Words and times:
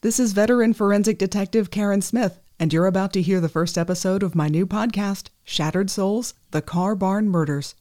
This 0.00 0.20
is 0.20 0.32
veteran 0.32 0.74
forensic 0.74 1.18
detective 1.18 1.72
Karen 1.72 2.02
Smith, 2.02 2.38
and 2.60 2.72
you're 2.72 2.86
about 2.86 3.12
to 3.14 3.20
hear 3.20 3.40
the 3.40 3.48
first 3.48 3.76
episode 3.76 4.22
of 4.22 4.36
my 4.36 4.46
new 4.46 4.64
podcast, 4.64 5.30
Shattered 5.42 5.90
Souls 5.90 6.34
The 6.52 6.62
Car 6.62 6.94
Barn 6.94 7.28
Murders. 7.28 7.74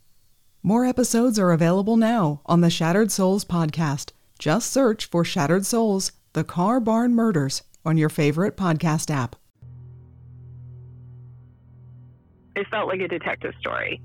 More 0.63 0.83
episodes 0.83 1.37
are 1.37 1.51
available 1.51 1.95
now 1.95 2.41
on 2.47 2.61
the 2.61 2.71
Shattered 2.71 3.11
Souls 3.11 3.45
podcast. 3.45 4.13
Just 4.39 4.71
search 4.71 5.05
for 5.05 5.23
Shattered 5.23 5.63
Souls 5.63 6.11
The 6.33 6.43
Car 6.43 6.79
Barn 6.79 7.13
Murders 7.13 7.61
on 7.85 7.97
your 7.97 8.09
favorite 8.09 8.57
podcast 8.57 9.11
app. 9.13 9.35
It 12.55 12.65
felt 12.71 12.87
like 12.87 13.01
a 13.01 13.07
detective 13.07 13.53
story. 13.59 14.01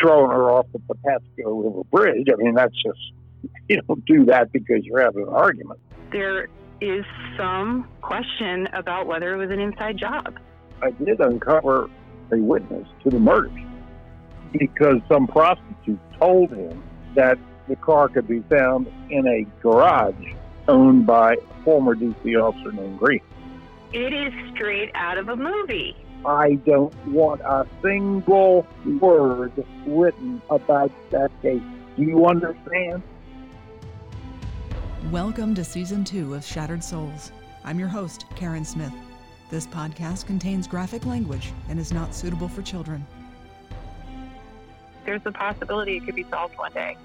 Throwing 0.00 0.30
her 0.30 0.52
off 0.52 0.66
the 0.72 0.78
Patapsco 0.78 1.64
River 1.64 1.82
Bridge, 1.90 2.28
I 2.32 2.36
mean, 2.36 2.54
that's 2.54 2.80
just, 2.80 3.12
you 3.68 3.82
don't 3.88 4.04
do 4.04 4.24
that 4.26 4.52
because 4.52 4.84
you're 4.84 5.00
having 5.00 5.24
an 5.24 5.34
argument. 5.34 5.80
There 6.12 6.48
is 6.80 7.04
some 7.36 7.88
question 8.02 8.68
about 8.72 9.06
whether 9.06 9.34
it 9.34 9.36
was 9.36 9.50
an 9.50 9.60
inside 9.60 9.96
job. 9.98 10.38
I 10.82 10.90
did 10.90 11.20
uncover 11.20 11.90
a 12.32 12.36
witness 12.36 12.88
to 13.04 13.10
the 13.10 13.18
murders 13.18 13.52
because 14.52 15.00
some 15.08 15.26
prostitute 15.26 16.00
told 16.18 16.50
him 16.50 16.82
that 17.14 17.38
the 17.68 17.76
car 17.76 18.08
could 18.08 18.26
be 18.26 18.40
found 18.50 18.90
in 19.10 19.26
a 19.26 19.44
garage 19.62 20.34
owned 20.68 21.06
by 21.06 21.34
a 21.34 21.64
former 21.64 21.94
DC 21.94 22.40
officer 22.40 22.72
named 22.72 22.98
Green. 22.98 23.20
It 23.92 24.12
is 24.12 24.32
straight 24.54 24.90
out 24.94 25.18
of 25.18 25.28
a 25.28 25.36
movie. 25.36 25.96
I 26.24 26.54
don't 26.66 26.94
want 27.08 27.40
a 27.40 27.66
single 27.82 28.66
word 29.00 29.52
written 29.86 30.42
about 30.50 30.92
that 31.10 31.30
case. 31.42 31.62
Do 31.96 32.02
you 32.02 32.26
understand? 32.26 33.02
Welcome 35.08 35.56
to 35.56 35.64
season 35.64 36.04
two 36.04 36.34
of 36.34 36.44
Shattered 36.44 36.84
Souls. 36.84 37.32
I'm 37.64 37.80
your 37.80 37.88
host, 37.88 38.26
Karen 38.36 38.64
Smith. 38.64 38.92
This 39.50 39.66
podcast 39.66 40.26
contains 40.26 40.68
graphic 40.68 41.04
language 41.04 41.52
and 41.68 41.80
is 41.80 41.90
not 41.90 42.14
suitable 42.14 42.46
for 42.46 42.62
children. 42.62 43.04
There's 45.04 45.22
a 45.24 45.32
possibility 45.32 45.96
it 45.96 46.04
could 46.04 46.14
be 46.14 46.22
solved 46.30 46.56
one 46.56 46.72
day. 46.72 46.96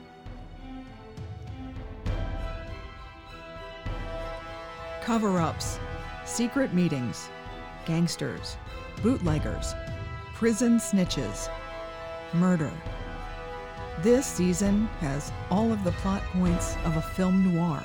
Cover 5.02 5.40
ups, 5.40 5.80
secret 6.26 6.76
meetings, 6.76 7.30
gangsters, 7.88 8.58
bootleggers, 9.02 9.74
prison 10.36 10.78
snitches, 10.78 11.50
murder. 12.34 12.72
This 14.02 14.26
season 14.26 14.88
has 15.00 15.32
all 15.50 15.72
of 15.72 15.84
the 15.86 15.94
plot 15.94 16.22
points 16.34 16.76
of 16.84 16.98
a 16.98 17.02
film 17.02 17.56
noir, 17.56 17.82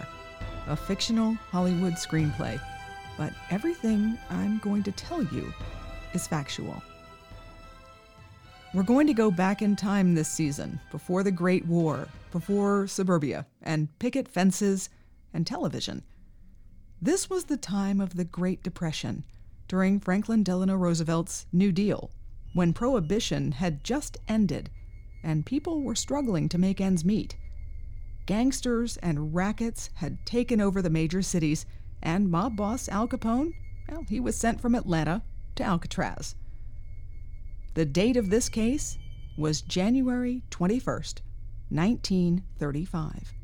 a 0.66 0.74
fictional 0.74 1.34
Hollywood 1.34 1.94
screenplay, 1.94 2.60
but 3.16 3.32
everything 3.50 4.18
I'm 4.28 4.58
going 4.58 4.82
to 4.82 4.92
tell 4.92 5.22
you 5.22 5.54
is 6.12 6.26
factual. 6.26 6.82
We're 8.74 8.82
going 8.82 9.06
to 9.06 9.14
go 9.14 9.30
back 9.30 9.62
in 9.62 9.76
time 9.76 10.14
this 10.14 10.28
season, 10.28 10.80
before 10.90 11.22
the 11.22 11.30
Great 11.30 11.64
War, 11.66 12.08
before 12.32 12.88
suburbia, 12.88 13.46
and 13.62 13.96
picket 14.00 14.26
fences 14.26 14.90
and 15.32 15.46
television. 15.46 16.02
This 17.00 17.30
was 17.30 17.44
the 17.44 17.56
time 17.56 18.00
of 18.00 18.16
the 18.16 18.24
Great 18.24 18.64
Depression, 18.64 19.24
during 19.68 20.00
Franklin 20.00 20.42
Delano 20.42 20.74
Roosevelt's 20.74 21.46
New 21.52 21.70
Deal, 21.70 22.10
when 22.52 22.72
Prohibition 22.72 23.52
had 23.52 23.84
just 23.84 24.18
ended 24.28 24.70
and 25.22 25.46
people 25.46 25.82
were 25.82 25.94
struggling 25.94 26.48
to 26.48 26.58
make 26.58 26.80
ends 26.80 27.04
meet. 27.04 27.36
Gangsters 28.26 28.96
and 28.98 29.34
rackets 29.34 29.90
had 29.94 30.24
taken 30.24 30.60
over 30.60 30.80
the 30.80 30.90
major 30.90 31.22
cities, 31.22 31.66
and 32.02 32.30
mob 32.30 32.56
boss 32.56 32.88
Al 32.88 33.08
Capone, 33.08 33.54
well, 33.88 34.04
he 34.08 34.20
was 34.20 34.36
sent 34.36 34.60
from 34.60 34.74
Atlanta 34.74 35.22
to 35.56 35.64
Alcatraz. 35.64 36.34
The 37.74 37.84
date 37.84 38.16
of 38.16 38.30
this 38.30 38.48
case 38.48 38.98
was 39.36 39.62
January 39.62 40.42
21st, 40.50 41.20
1935. 41.70 43.34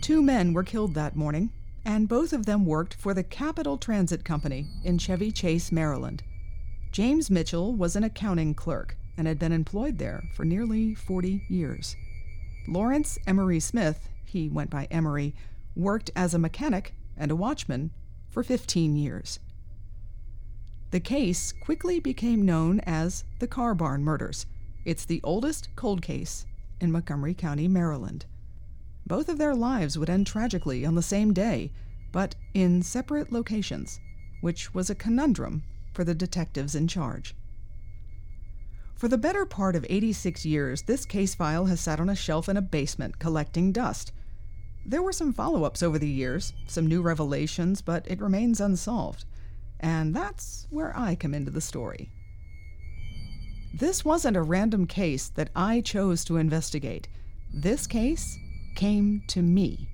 Two 0.00 0.22
men 0.22 0.52
were 0.54 0.62
killed 0.62 0.94
that 0.94 1.16
morning, 1.16 1.50
and 1.84 2.08
both 2.08 2.32
of 2.32 2.46
them 2.46 2.64
worked 2.64 2.94
for 2.94 3.14
the 3.14 3.22
Capital 3.22 3.76
Transit 3.76 4.24
Company 4.24 4.66
in 4.84 4.98
Chevy 4.98 5.30
Chase, 5.30 5.70
Maryland. 5.70 6.22
James 6.92 7.30
Mitchell 7.30 7.74
was 7.74 7.94
an 7.96 8.04
accounting 8.04 8.54
clerk 8.54 8.96
and 9.20 9.28
had 9.28 9.38
been 9.38 9.52
employed 9.52 9.98
there 9.98 10.24
for 10.32 10.46
nearly 10.46 10.94
40 10.94 11.44
years. 11.50 11.94
Lawrence 12.66 13.18
Emory 13.26 13.60
Smith, 13.60 14.08
he 14.24 14.48
went 14.48 14.70
by 14.70 14.88
Emory, 14.90 15.34
worked 15.76 16.10
as 16.16 16.32
a 16.32 16.38
mechanic 16.38 16.94
and 17.18 17.30
a 17.30 17.36
watchman 17.36 17.90
for 18.30 18.42
15 18.42 18.96
years. 18.96 19.38
The 20.90 21.00
case 21.00 21.52
quickly 21.52 22.00
became 22.00 22.46
known 22.46 22.80
as 22.80 23.24
the 23.40 23.46
Car 23.46 23.74
Barn 23.74 24.02
Murders. 24.02 24.46
It's 24.86 25.04
the 25.04 25.20
oldest 25.22 25.68
cold 25.76 26.00
case 26.00 26.46
in 26.80 26.90
Montgomery 26.90 27.34
County, 27.34 27.68
Maryland. 27.68 28.24
Both 29.06 29.28
of 29.28 29.36
their 29.36 29.54
lives 29.54 29.98
would 29.98 30.08
end 30.08 30.28
tragically 30.28 30.86
on 30.86 30.94
the 30.94 31.02
same 31.02 31.34
day, 31.34 31.72
but 32.10 32.36
in 32.54 32.80
separate 32.80 33.30
locations, 33.30 34.00
which 34.40 34.72
was 34.72 34.88
a 34.88 34.94
conundrum 34.94 35.62
for 35.92 36.04
the 36.04 36.14
detectives 36.14 36.74
in 36.74 36.88
charge. 36.88 37.34
For 39.00 39.08
the 39.08 39.16
better 39.16 39.46
part 39.46 39.76
of 39.76 39.86
86 39.88 40.44
years, 40.44 40.82
this 40.82 41.06
case 41.06 41.34
file 41.34 41.64
has 41.64 41.80
sat 41.80 42.00
on 42.00 42.10
a 42.10 42.14
shelf 42.14 42.50
in 42.50 42.58
a 42.58 42.60
basement 42.60 43.18
collecting 43.18 43.72
dust. 43.72 44.12
There 44.84 45.00
were 45.00 45.14
some 45.14 45.32
follow 45.32 45.64
ups 45.64 45.82
over 45.82 45.98
the 45.98 46.06
years, 46.06 46.52
some 46.66 46.86
new 46.86 47.00
revelations, 47.00 47.80
but 47.80 48.06
it 48.06 48.20
remains 48.20 48.60
unsolved. 48.60 49.24
And 49.80 50.14
that's 50.14 50.66
where 50.68 50.94
I 50.94 51.14
come 51.14 51.32
into 51.32 51.50
the 51.50 51.62
story. 51.62 52.10
This 53.72 54.04
wasn't 54.04 54.36
a 54.36 54.42
random 54.42 54.86
case 54.86 55.30
that 55.30 55.48
I 55.56 55.80
chose 55.80 56.22
to 56.26 56.36
investigate. 56.36 57.08
This 57.54 57.86
case 57.86 58.38
came 58.76 59.22
to 59.28 59.40
me 59.40 59.88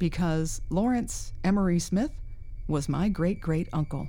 because 0.00 0.62
Lawrence 0.68 1.32
Emory 1.44 1.78
Smith 1.78 2.10
was 2.66 2.88
my 2.88 3.08
great 3.08 3.40
great 3.40 3.68
uncle. 3.72 4.08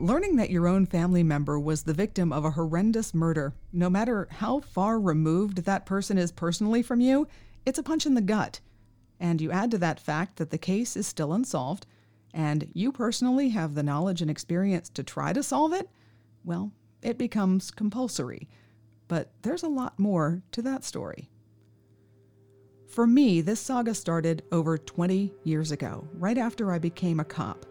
Learning 0.00 0.36
that 0.36 0.48
your 0.48 0.66
own 0.66 0.86
family 0.86 1.22
member 1.22 1.60
was 1.60 1.82
the 1.82 1.92
victim 1.92 2.32
of 2.32 2.42
a 2.42 2.52
horrendous 2.52 3.12
murder, 3.12 3.52
no 3.70 3.90
matter 3.90 4.26
how 4.30 4.58
far 4.60 4.98
removed 4.98 5.58
that 5.66 5.84
person 5.84 6.16
is 6.16 6.32
personally 6.32 6.82
from 6.82 7.02
you, 7.02 7.28
it's 7.66 7.78
a 7.78 7.82
punch 7.82 8.06
in 8.06 8.14
the 8.14 8.22
gut. 8.22 8.60
And 9.20 9.42
you 9.42 9.50
add 9.50 9.70
to 9.72 9.78
that 9.78 10.00
fact 10.00 10.36
that 10.36 10.48
the 10.48 10.56
case 10.56 10.96
is 10.96 11.06
still 11.06 11.34
unsolved, 11.34 11.84
and 12.32 12.70
you 12.72 12.92
personally 12.92 13.50
have 13.50 13.74
the 13.74 13.82
knowledge 13.82 14.22
and 14.22 14.30
experience 14.30 14.88
to 14.88 15.02
try 15.02 15.34
to 15.34 15.42
solve 15.42 15.74
it, 15.74 15.90
well, 16.44 16.72
it 17.02 17.18
becomes 17.18 17.70
compulsory. 17.70 18.48
But 19.06 19.30
there's 19.42 19.64
a 19.64 19.68
lot 19.68 19.98
more 19.98 20.42
to 20.52 20.62
that 20.62 20.82
story. 20.82 21.28
For 22.88 23.06
me, 23.06 23.42
this 23.42 23.60
saga 23.60 23.94
started 23.94 24.44
over 24.50 24.78
20 24.78 25.34
years 25.44 25.72
ago, 25.72 26.08
right 26.14 26.38
after 26.38 26.72
I 26.72 26.78
became 26.78 27.20
a 27.20 27.24
cop. 27.24 27.66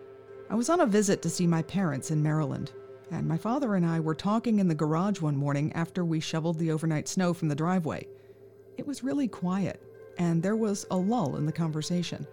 I 0.52 0.56
was 0.56 0.70
on 0.70 0.80
a 0.80 0.88
visit 0.88 1.22
to 1.22 1.30
see 1.30 1.46
my 1.46 1.62
parents 1.62 2.10
in 2.10 2.24
Maryland, 2.24 2.72
and 3.12 3.28
my 3.28 3.38
father 3.38 3.76
and 3.76 3.86
I 3.86 4.00
were 4.00 4.16
talking 4.16 4.58
in 4.58 4.68
the 4.68 4.74
garage 4.74 5.22
one 5.22 5.38
morning 5.38 5.72
after 5.74 6.04
we 6.04 6.20
shoveled 6.20 6.58
the 6.58 6.72
overnight 6.72 7.08
snow 7.08 7.36
from 7.36 7.50
the 7.50 7.56
driveway. 7.56 8.08
It 8.76 8.88
was 8.88 9.04
really 9.04 9.28
quiet, 9.28 9.84
and 10.18 10.42
there 10.42 10.56
was 10.56 10.88
a 10.90 10.98
lull 10.98 11.36
in 11.36 11.46
the 11.46 11.52
conversation. 11.52 12.26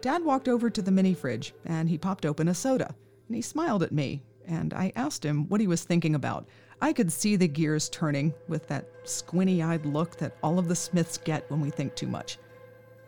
Dad 0.00 0.24
walked 0.24 0.48
over 0.48 0.70
to 0.70 0.80
the 0.80 0.90
mini 0.90 1.12
fridge 1.12 1.52
and 1.66 1.88
he 1.88 1.98
popped 1.98 2.24
open 2.24 2.48
a 2.48 2.54
soda, 2.54 2.94
and 3.28 3.36
he 3.36 3.42
smiled 3.42 3.82
at 3.82 3.92
me, 3.92 4.22
and 4.46 4.72
I 4.72 4.92
asked 4.96 5.24
him 5.24 5.46
what 5.48 5.60
he 5.60 5.66
was 5.66 5.84
thinking 5.84 6.14
about. 6.14 6.48
I 6.80 6.94
could 6.94 7.12
see 7.12 7.36
the 7.36 7.48
gears 7.48 7.90
turning 7.90 8.32
with 8.48 8.66
that 8.68 8.88
squinty 9.04 9.62
eyed 9.62 9.84
look 9.84 10.16
that 10.16 10.36
all 10.42 10.58
of 10.58 10.68
the 10.68 10.74
Smiths 10.74 11.18
get 11.18 11.50
when 11.50 11.60
we 11.60 11.68
think 11.68 11.94
too 11.94 12.06
much. 12.06 12.38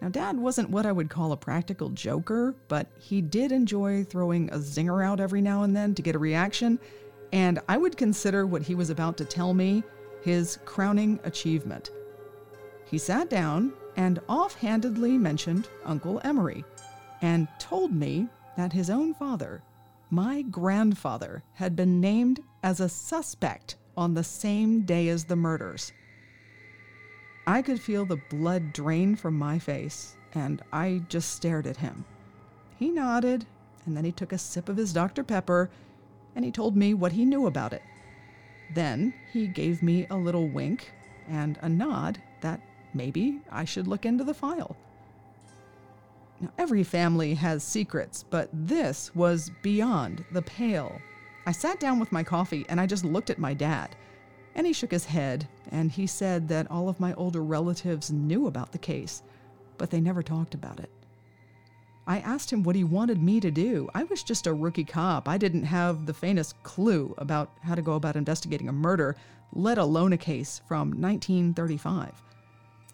Now, 0.01 0.09
Dad 0.09 0.37
wasn't 0.37 0.71
what 0.71 0.87
I 0.87 0.93
would 0.93 1.11
call 1.11 1.33
a 1.33 1.37
practical 1.37 1.91
joker, 1.91 2.55
but 2.69 2.87
he 2.99 3.21
did 3.21 3.51
enjoy 3.51 4.05
throwing 4.05 4.51
a 4.51 4.59
zinger 4.59 5.05
out 5.05 5.21
every 5.21 5.41
now 5.41 5.63
and 5.63 5.75
then 5.75 5.95
to 5.95 6.03
get 6.03 6.15
a 6.15 6.19
reaction, 6.19 6.79
and 7.33 7.59
I 7.69 7.77
would 7.77 7.97
consider 7.97 8.47
what 8.47 8.63
he 8.63 8.75
was 8.75 8.91
about 8.91 9.17
to 9.19 9.25
tell 9.25 9.55
me 9.55 9.83
his 10.23 10.59
crowning 10.65 11.19
achievement. 11.25 11.91
He 12.85 12.99
sat 12.99 13.31
down 13.31 13.73
and 13.97 14.21
offhandedly 14.29 15.17
mentioned 15.19 15.69
Uncle 15.85 16.21
Emory 16.25 16.65
and 17.23 17.49
told 17.59 17.93
me 17.93 18.29
that 18.57 18.73
his 18.73 18.91
own 18.91 19.15
father, 19.15 19.63
my 20.11 20.43
grandfather, 20.43 21.43
had 21.55 21.75
been 21.75 22.01
named 22.01 22.41
as 22.63 22.81
a 22.81 22.89
suspect 22.89 23.77
on 23.97 24.15
the 24.15 24.25
same 24.25 24.83
day 24.83 25.09
as 25.09 25.25
the 25.25 25.37
murders. 25.37 25.93
I 27.47 27.63
could 27.63 27.81
feel 27.81 28.05
the 28.05 28.17
blood 28.17 28.73
drain 28.73 29.15
from 29.15 29.39
my 29.39 29.59
face, 29.59 30.17
and 30.35 30.63
I 30.73 31.03
just 31.09 31.31
stared 31.33 31.67
at 31.67 31.77
him. 31.77 32.05
He 32.77 32.91
nodded, 32.91 33.47
and 33.85 33.97
then 33.97 34.05
he 34.05 34.13
took 34.13 34.33
a 34.33 34.39
sip 34.39 34.69
of 34.69 34.77
his 34.77 34.93
Dr. 34.93 35.23
Pepper, 35.23 35.71
and 36.35 36.45
he 36.45 36.51
told 36.51 36.77
me 36.77 36.93
what 36.93 37.13
he 37.13 37.25
knew 37.25 37.47
about 37.47 37.73
it. 37.73 37.83
Then 38.75 39.15
he 39.33 39.47
gave 39.47 39.83
me 39.83 40.07
a 40.11 40.17
little 40.17 40.49
wink 40.49 40.91
and 41.29 41.59
a 41.63 41.69
nod 41.69 42.21
that 42.41 42.61
maybe 42.95 43.41
I 43.51 43.65
should 43.65 43.87
look 43.87 44.05
into 44.05 44.25
the 44.25 44.35
file. 44.35 44.77
Now, 46.41 46.51
every 46.59 46.83
family 46.83 47.35
has 47.35 47.63
secrets, 47.63 48.25
but 48.29 48.51
this 48.53 49.15
was 49.15 49.51
beyond 49.63 50.25
the 50.33 50.43
pale. 50.43 51.01
I 51.47 51.53
sat 51.53 51.81
down 51.81 51.99
with 51.99 52.13
my 52.13 52.23
coffee 52.23 52.67
and 52.69 52.81
I 52.81 52.87
just 52.87 53.05
looked 53.05 53.31
at 53.31 53.39
my 53.39 53.55
dad. 53.55 53.95
And 54.57 54.67
he 54.67 54.73
shook 54.73 54.91
his 54.91 55.05
head 55.05 55.47
and 55.71 55.93
he 55.93 56.07
said 56.07 56.49
that 56.49 56.71
all 56.71 56.89
of 56.89 56.99
my 56.99 57.13
older 57.15 57.45
relatives 57.45 58.11
knew 58.11 58.47
about 58.47 58.73
the 58.73 58.79
case, 58.79 59.23
but 59.77 59.91
they 59.91 60.01
never 60.01 60.23
talked 60.23 60.55
about 60.55 60.81
it. 60.81 60.91
I 62.07 62.21
asked 62.21 62.53
him 62.53 62.63
what 62.63 62.75
he 62.75 62.83
wanted 62.83 63.23
me 63.23 63.39
to 63.41 63.51
do. 63.51 63.91
I 63.95 64.05
was 64.05 64.23
just 64.23 64.47
a 64.47 64.55
rookie 64.55 64.85
cop. 64.85 65.29
I 65.29 65.37
didn't 65.37 65.65
have 65.65 66.07
the 66.07 66.15
faintest 66.15 66.61
clue 66.63 67.15
about 67.19 67.51
how 67.63 67.75
to 67.75 67.83
go 67.83 67.95
about 67.95 68.17
investigating 68.17 68.69
a 68.69 68.73
murder, 68.73 69.15
let 69.53 69.77
alone 69.77 70.15
a 70.15 70.17
case 70.17 70.63
from 70.67 70.89
1935. 70.89 72.23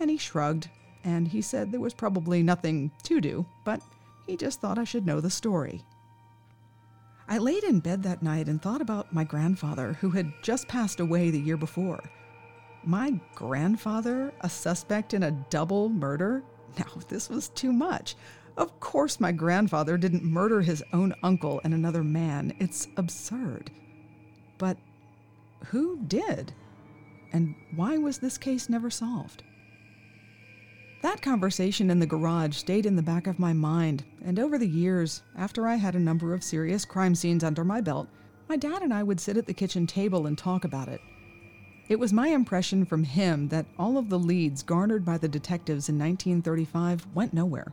And 0.00 0.10
he 0.10 0.16
shrugged, 0.16 0.68
and 1.04 1.28
he 1.28 1.42
said 1.42 1.70
there 1.70 1.80
was 1.80 1.94
probably 1.94 2.42
nothing 2.42 2.90
to 3.04 3.20
do, 3.20 3.46
but 3.64 3.80
he 4.26 4.36
just 4.36 4.60
thought 4.60 4.78
I 4.78 4.84
should 4.84 5.06
know 5.06 5.20
the 5.20 5.30
story. 5.30 5.84
I 7.32 7.38
laid 7.38 7.64
in 7.64 7.80
bed 7.80 8.02
that 8.02 8.22
night 8.22 8.46
and 8.46 8.60
thought 8.60 8.82
about 8.82 9.14
my 9.14 9.24
grandfather, 9.24 9.94
who 10.02 10.10
had 10.10 10.34
just 10.42 10.68
passed 10.68 11.00
away 11.00 11.30
the 11.30 11.40
year 11.40 11.56
before. 11.56 12.04
My 12.84 13.18
grandfather, 13.34 14.34
a 14.42 14.50
suspect 14.50 15.14
in 15.14 15.22
a 15.22 15.30
double 15.30 15.88
murder? 15.88 16.42
Now, 16.78 17.00
this 17.08 17.30
was 17.30 17.48
too 17.48 17.72
much. 17.72 18.16
Of 18.58 18.78
course, 18.80 19.18
my 19.18 19.32
grandfather 19.32 19.96
didn't 19.96 20.22
murder 20.22 20.60
his 20.60 20.84
own 20.92 21.14
uncle 21.22 21.62
and 21.64 21.72
another 21.72 22.04
man. 22.04 22.54
It's 22.58 22.88
absurd. 22.98 23.70
But 24.58 24.76
who 25.68 26.00
did? 26.06 26.52
And 27.32 27.54
why 27.74 27.96
was 27.96 28.18
this 28.18 28.36
case 28.36 28.68
never 28.68 28.90
solved? 28.90 29.42
That 31.02 31.20
conversation 31.20 31.90
in 31.90 31.98
the 31.98 32.06
garage 32.06 32.56
stayed 32.56 32.86
in 32.86 32.94
the 32.94 33.02
back 33.02 33.26
of 33.26 33.40
my 33.40 33.52
mind, 33.52 34.04
and 34.24 34.38
over 34.38 34.56
the 34.56 34.68
years, 34.68 35.24
after 35.36 35.66
I 35.66 35.74
had 35.74 35.96
a 35.96 36.00
number 36.00 36.32
of 36.32 36.44
serious 36.44 36.84
crime 36.84 37.16
scenes 37.16 37.42
under 37.42 37.64
my 37.64 37.80
belt, 37.80 38.06
my 38.48 38.56
dad 38.56 38.82
and 38.82 38.94
I 38.94 39.02
would 39.02 39.18
sit 39.18 39.36
at 39.36 39.46
the 39.46 39.52
kitchen 39.52 39.84
table 39.84 40.28
and 40.28 40.38
talk 40.38 40.62
about 40.62 40.86
it. 40.86 41.00
It 41.88 41.98
was 41.98 42.12
my 42.12 42.28
impression 42.28 42.84
from 42.84 43.02
him 43.02 43.48
that 43.48 43.66
all 43.80 43.98
of 43.98 44.10
the 44.10 44.18
leads 44.18 44.62
garnered 44.62 45.04
by 45.04 45.18
the 45.18 45.26
detectives 45.26 45.88
in 45.88 45.98
1935 45.98 47.08
went 47.14 47.34
nowhere. 47.34 47.72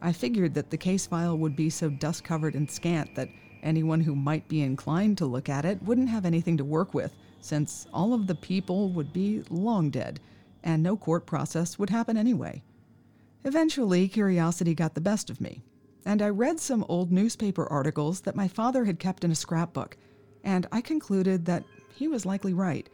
I 0.00 0.12
figured 0.12 0.54
that 0.54 0.70
the 0.70 0.78
case 0.78 1.06
file 1.06 1.36
would 1.36 1.54
be 1.54 1.68
so 1.68 1.90
dust 1.90 2.24
covered 2.24 2.54
and 2.54 2.70
scant 2.70 3.14
that 3.16 3.28
anyone 3.62 4.00
who 4.00 4.16
might 4.16 4.48
be 4.48 4.62
inclined 4.62 5.18
to 5.18 5.26
look 5.26 5.50
at 5.50 5.66
it 5.66 5.82
wouldn't 5.82 6.08
have 6.08 6.24
anything 6.24 6.56
to 6.56 6.64
work 6.64 6.94
with, 6.94 7.14
since 7.38 7.86
all 7.92 8.14
of 8.14 8.26
the 8.26 8.34
people 8.34 8.88
would 8.88 9.12
be 9.12 9.42
long 9.50 9.90
dead, 9.90 10.20
and 10.62 10.82
no 10.82 10.96
court 10.96 11.26
process 11.26 11.78
would 11.78 11.90
happen 11.90 12.16
anyway. 12.16 12.62
Eventually, 13.44 14.08
curiosity 14.08 14.74
got 14.74 14.94
the 14.94 15.00
best 15.00 15.30
of 15.30 15.40
me, 15.40 15.62
and 16.04 16.22
I 16.22 16.28
read 16.28 16.60
some 16.60 16.84
old 16.88 17.10
newspaper 17.10 17.66
articles 17.66 18.20
that 18.22 18.36
my 18.36 18.48
father 18.48 18.84
had 18.84 18.98
kept 18.98 19.24
in 19.24 19.30
a 19.30 19.36
scrapbook, 19.36 19.96
and 20.44 20.66
I 20.70 20.80
concluded 20.80 21.44
that 21.46 21.64
he 21.94 22.08
was 22.08 22.26
likely 22.26 22.54
right. 22.54 22.88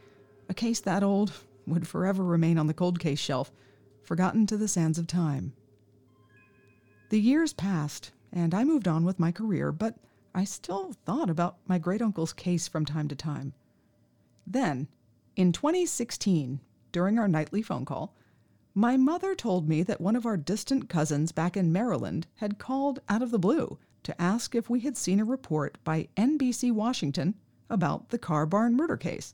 A 0.49 0.53
case 0.53 0.79
that 0.81 1.03
old 1.03 1.33
would 1.67 1.87
forever 1.87 2.23
remain 2.23 2.57
on 2.57 2.67
the 2.67 2.73
cold 2.73 2.99
case 2.99 3.19
shelf, 3.19 3.51
forgotten 4.03 4.47
to 4.47 4.57
the 4.57 4.67
sands 4.67 4.97
of 4.97 5.07
time. 5.07 5.53
The 7.09 7.21
years 7.21 7.53
passed, 7.53 8.11
and 8.31 8.53
I 8.53 8.63
moved 8.63 8.87
on 8.87 9.05
with 9.05 9.19
my 9.19 9.31
career, 9.31 9.71
but 9.71 9.95
I 10.33 10.43
still 10.43 10.93
thought 11.05 11.29
about 11.29 11.57
my 11.67 11.77
great 11.77 12.01
uncle's 12.01 12.33
case 12.33 12.67
from 12.67 12.85
time 12.85 13.07
to 13.07 13.15
time. 13.15 13.53
Then, 14.45 14.87
in 15.35 15.51
2016, 15.51 16.59
during 16.91 17.19
our 17.19 17.27
nightly 17.27 17.61
phone 17.61 17.85
call, 17.85 18.15
my 18.73 18.97
mother 18.97 19.35
told 19.35 19.67
me 19.67 19.83
that 19.83 19.99
one 19.99 20.15
of 20.15 20.25
our 20.25 20.37
distant 20.37 20.89
cousins 20.89 21.31
back 21.31 21.57
in 21.57 21.73
Maryland 21.73 22.27
had 22.35 22.59
called 22.59 22.99
out 23.09 23.21
of 23.21 23.31
the 23.31 23.39
blue 23.39 23.77
to 24.03 24.21
ask 24.21 24.55
if 24.55 24.69
we 24.69 24.79
had 24.81 24.95
seen 24.95 25.19
a 25.19 25.25
report 25.25 25.77
by 25.83 26.07
NBC 26.15 26.71
Washington 26.71 27.35
about 27.69 28.09
the 28.09 28.17
car 28.17 28.45
barn 28.45 28.75
murder 28.75 28.97
case. 28.97 29.33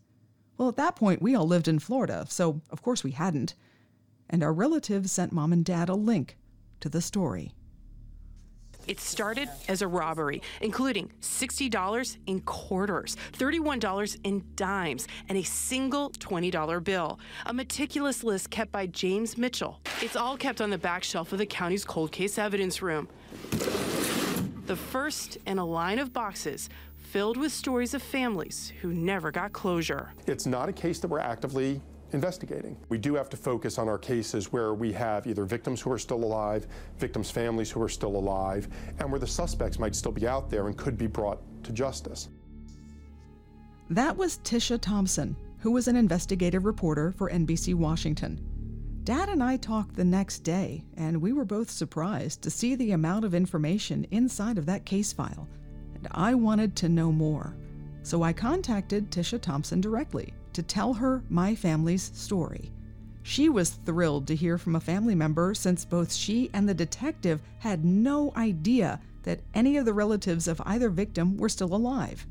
Well, 0.57 0.69
at 0.69 0.77
that 0.77 0.95
point, 0.95 1.21
we 1.21 1.35
all 1.35 1.47
lived 1.47 1.67
in 1.67 1.79
Florida, 1.79 2.25
so 2.29 2.61
of 2.69 2.81
course 2.81 3.03
we 3.03 3.11
hadn't. 3.11 3.55
And 4.29 4.41
our 4.41 4.53
relatives 4.53 5.11
sent 5.11 5.31
mom 5.31 5.53
and 5.53 5.63
dad 5.63 5.89
a 5.89 5.95
link 5.95 6.37
to 6.79 6.89
the 6.89 7.01
story. 7.01 7.53
It 8.87 8.99
started 8.99 9.49
as 9.67 9.81
a 9.81 9.87
robbery, 9.87 10.41
including 10.61 11.11
$60 11.21 12.17
in 12.27 12.41
quarters, 12.41 13.17
$31 13.33 14.17
in 14.23 14.43
dimes, 14.55 15.07
and 15.27 15.37
a 15.37 15.43
single 15.43 16.11
$20 16.11 16.83
bill. 16.83 17.19
A 17.45 17.53
meticulous 17.53 18.23
list 18.23 18.49
kept 18.49 18.71
by 18.71 18.85
James 18.87 19.37
Mitchell. 19.37 19.79
It's 20.01 20.15
all 20.15 20.37
kept 20.37 20.61
on 20.61 20.69
the 20.69 20.77
back 20.77 21.03
shelf 21.03 21.31
of 21.31 21.39
the 21.39 21.45
county's 21.45 21.85
cold 21.85 22.11
case 22.11 22.37
evidence 22.37 22.81
room. 22.81 23.07
The 24.65 24.75
first 24.75 25.37
in 25.45 25.59
a 25.59 25.65
line 25.65 25.99
of 25.99 26.11
boxes 26.11 26.69
filled 26.95 27.37
with 27.37 27.51
stories 27.51 27.93
of 27.93 28.01
families 28.01 28.73
who 28.81 28.91
never 28.93 29.31
got 29.31 29.53
closure. 29.53 30.11
It's 30.27 30.45
not 30.45 30.69
a 30.69 30.73
case 30.73 30.99
that 30.99 31.07
we're 31.07 31.19
actively 31.19 31.81
investigating. 32.11 32.77
We 32.89 32.97
do 32.97 33.15
have 33.15 33.29
to 33.29 33.37
focus 33.37 33.77
on 33.77 33.87
our 33.89 33.97
cases 33.97 34.51
where 34.51 34.73
we 34.73 34.91
have 34.93 35.27
either 35.27 35.45
victims 35.45 35.81
who 35.81 35.91
are 35.91 35.97
still 35.97 36.23
alive, 36.23 36.67
victims' 36.97 37.31
families 37.31 37.71
who 37.71 37.81
are 37.81 37.89
still 37.89 38.15
alive, 38.15 38.67
and 38.99 39.11
where 39.11 39.19
the 39.19 39.27
suspects 39.27 39.79
might 39.79 39.95
still 39.95 40.11
be 40.11 40.27
out 40.27 40.49
there 40.49 40.67
and 40.67 40.77
could 40.77 40.97
be 40.97 41.07
brought 41.07 41.41
to 41.63 41.71
justice. 41.71 42.29
That 43.89 44.17
was 44.17 44.39
Tisha 44.39 44.79
Thompson, 44.79 45.35
who 45.59 45.71
was 45.71 45.87
an 45.87 45.95
investigative 45.95 46.65
reporter 46.65 47.11
for 47.11 47.29
NBC 47.29 47.75
Washington. 47.75 48.41
Dad 49.03 49.29
and 49.29 49.43
I 49.43 49.57
talked 49.57 49.95
the 49.95 50.03
next 50.03 50.39
day, 50.39 50.83
and 50.97 51.21
we 51.21 51.31
were 51.31 51.45
both 51.45 51.69
surprised 51.69 52.41
to 52.41 52.49
see 52.49 52.73
the 52.75 52.91
amount 52.93 53.25
of 53.25 53.35
information 53.35 54.07
inside 54.09 54.57
of 54.57 54.65
that 54.65 54.85
case 54.85 55.13
file. 55.13 55.47
And 55.93 56.07
I 56.11 56.33
wanted 56.33 56.75
to 56.77 56.89
know 56.89 57.11
more. 57.11 57.55
So 58.01 58.23
I 58.23 58.33
contacted 58.33 59.11
Tisha 59.11 59.39
Thompson 59.39 59.81
directly 59.81 60.33
to 60.55 60.63
tell 60.63 60.93
her 60.93 61.21
my 61.29 61.53
family's 61.53 62.11
story. 62.13 62.71
She 63.23 63.49
was 63.49 63.71
thrilled 63.71 64.27
to 64.27 64.35
hear 64.35 64.57
from 64.57 64.75
a 64.75 64.79
family 64.79 65.15
member 65.15 65.53
since 65.53 65.83
both 65.83 66.13
she 66.13 66.49
and 66.53 66.67
the 66.67 66.73
detective 66.73 67.41
had 67.59 67.83
no 67.83 68.31
idea 68.35 68.99
that 69.23 69.41
any 69.53 69.77
of 69.77 69.85
the 69.85 69.93
relatives 69.93 70.47
of 70.47 70.61
either 70.65 70.89
victim 70.89 71.35
were 71.37 71.49
still 71.49 71.75
alive. 71.75 72.25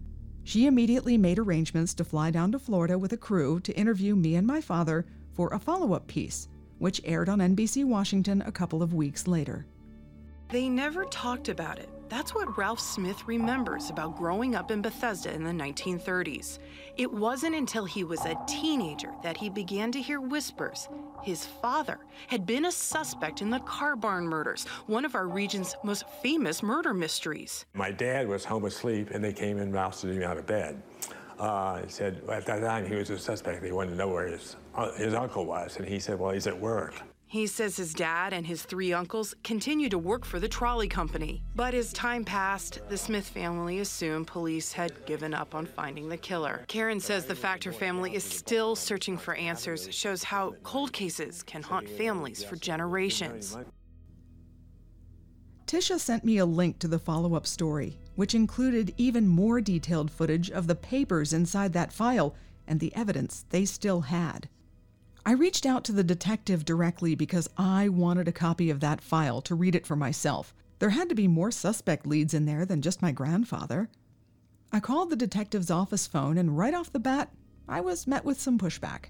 She 0.45 0.67
immediately 0.67 1.19
made 1.19 1.39
arrangements 1.39 1.95
to 1.95 2.05
fly 2.05 2.31
down 2.31 2.53
to 2.53 2.59
Florida 2.59 2.97
with 2.97 3.13
a 3.13 3.17
crew 3.17 3.61
to 3.61 3.77
interview 3.77 4.15
me 4.15 4.37
and 4.37 4.47
my 4.47 4.61
father 4.61 5.05
for 5.33 5.53
a 5.53 5.59
follow 5.59 5.93
up 5.95 6.07
piece, 6.07 6.49
which 6.79 7.01
aired 7.05 7.29
on 7.29 7.41
NBC 7.41 7.85
Washington 7.85 8.43
a 8.47 8.53
couple 8.53 8.83
of 8.83 8.95
weeks 8.95 9.27
later. 9.27 9.67
They 10.49 10.69
never 10.69 11.05
talked 11.07 11.49
about 11.49 11.79
it. 11.79 11.89
That's 12.15 12.33
what 12.33 12.57
Ralph 12.57 12.79
Smith 12.79 13.27
remembers 13.27 13.91
about 13.91 14.17
growing 14.17 14.55
up 14.55 14.71
in 14.71 14.81
Bethesda 14.81 15.35
in 15.35 15.43
the 15.43 15.51
1930s. 15.51 16.61
It 16.97 17.13
wasn't 17.13 17.57
until 17.57 17.85
he 17.85 18.05
was 18.05 18.25
a 18.25 18.39
teenager 18.47 19.13
that 19.25 19.37
he 19.37 19.51
began 19.51 19.91
to 19.91 20.01
hear 20.01 20.21
whispers. 20.21 20.89
His 21.25 21.45
father 21.45 21.99
had 22.29 22.47
been 22.47 22.67
a 22.67 22.71
suspect 22.71 23.43
in 23.43 23.51
the 23.51 23.59
car 23.59 23.97
barn 23.97 24.29
murders, 24.29 24.65
one 24.87 25.05
of 25.05 25.17
our 25.17 25.27
region's 25.27 25.75
most 25.83 26.05
famous 26.23 26.63
murder 26.63 26.95
mysteries. 26.95 27.67
My 27.75 27.91
dad 27.91 28.29
was 28.29 28.45
home 28.45 28.65
asleep 28.67 29.11
and 29.11 29.25
they 29.25 29.33
came 29.33 29.59
and 29.59 29.75
rousted 29.75 30.15
him 30.15 30.23
out 30.23 30.39
of 30.39 30.47
bed. 30.47 30.81
Uh, 31.41 31.83
he 31.83 31.89
said 31.89 32.23
at 32.31 32.47
that 32.47 32.61
time 32.61 32.87
he 32.87 32.95
was 32.95 33.11
a 33.11 33.19
suspect. 33.19 33.61
They 33.61 33.73
wanted 33.73 33.91
to 33.91 33.97
know 33.97 34.09
where 34.11 34.29
his, 34.29 34.55
uh, 34.77 34.93
his 34.93 35.15
uncle 35.15 35.47
was, 35.47 35.79
and 35.79 35.85
he 35.89 35.99
said, 35.99 36.21
Well, 36.21 36.31
he's 36.31 36.47
at 36.47 36.57
work. 36.57 36.95
He 37.35 37.49
says 37.49 37.77
his 37.77 37.93
dad 37.93 38.33
and 38.33 38.47
his 38.47 38.63
three 38.63 38.93
uncles 38.93 39.35
continue 39.43 39.89
to 39.89 39.99
work 39.99 40.25
for 40.25 40.39
the 40.39 40.47
trolley 40.47 40.87
company. 40.87 41.43
But 41.57 41.75
as 41.75 41.93
time 41.93 42.25
passed, 42.25 42.79
the 42.89 42.97
Smith 42.97 43.27
family 43.27 43.81
assumed 43.81 44.29
police 44.29 44.71
had 44.73 45.05
given 45.05 45.35
up 45.35 45.53
on 45.53 45.67
finding 45.67 46.09
the 46.09 46.17
killer. 46.17 46.65
Karen 46.69 47.01
says 47.01 47.25
the 47.25 47.35
fact 47.35 47.65
her 47.65 47.73
family 47.73 48.15
is 48.15 48.23
still 48.23 48.77
searching 48.77 49.19
for 49.19 49.35
answers 49.35 49.89
shows 49.93 50.23
how 50.23 50.55
cold 50.63 50.93
cases 50.93 51.43
can 51.43 51.61
haunt 51.61 51.89
families 51.89 52.45
for 52.45 52.55
generations. 52.55 53.59
Tisha 55.67 55.99
sent 55.99 56.23
me 56.25 56.39
a 56.39 56.47
link 56.47 56.79
to 56.79 56.87
the 56.87 57.01
follow 57.01 57.35
up 57.35 57.49
story, 57.49 57.99
which 58.15 58.37
included 58.37 58.95
even 58.97 59.27
more 59.27 59.61
detailed 59.61 60.09
footage 60.09 60.53
of 60.53 60.69
the 60.69 60.77
papers 60.77 61.33
inside 61.33 61.73
that 61.73 61.93
file 61.93 62.37
and 62.69 62.79
the 62.79 62.95
evidence 62.95 63.45
they 63.51 63.65
still 63.65 64.03
had. 64.03 64.49
I 65.27 65.33
reached 65.33 65.65
out 65.65 65.85
to 65.85 65.93
the 65.93 66.05
detective 66.05 66.67
directly 66.67 67.15
because 67.15 67.49
I 67.57 67.89
wanted 67.89 68.29
a 68.29 68.33
copy 68.33 68.69
of 68.69 68.81
that 68.81 69.01
file 69.01 69.41
to 69.43 69.55
read 69.55 69.75
it 69.75 69.87
for 69.87 69.97
myself. 69.97 70.55
There 70.81 70.91
had 70.91 71.09
to 71.09 71.15
be 71.15 71.27
more 71.27 71.51
suspect 71.51 72.07
leads 72.07 72.35
in 72.35 72.45
there 72.45 72.67
than 72.67 72.83
just 72.83 73.01
my 73.01 73.11
grandfather. 73.11 73.89
I 74.71 74.81
called 74.81 75.09
the 75.09 75.17
detective's 75.17 75.71
office 75.71 76.07
phone, 76.07 76.37
and 76.37 76.59
right 76.59 76.75
off 76.75 76.93
the 76.93 76.99
bat, 76.99 77.31
I 77.67 77.81
was 77.81 78.07
met 78.07 78.27
with 78.27 78.39
some 78.39 78.59
pushback. 78.59 79.07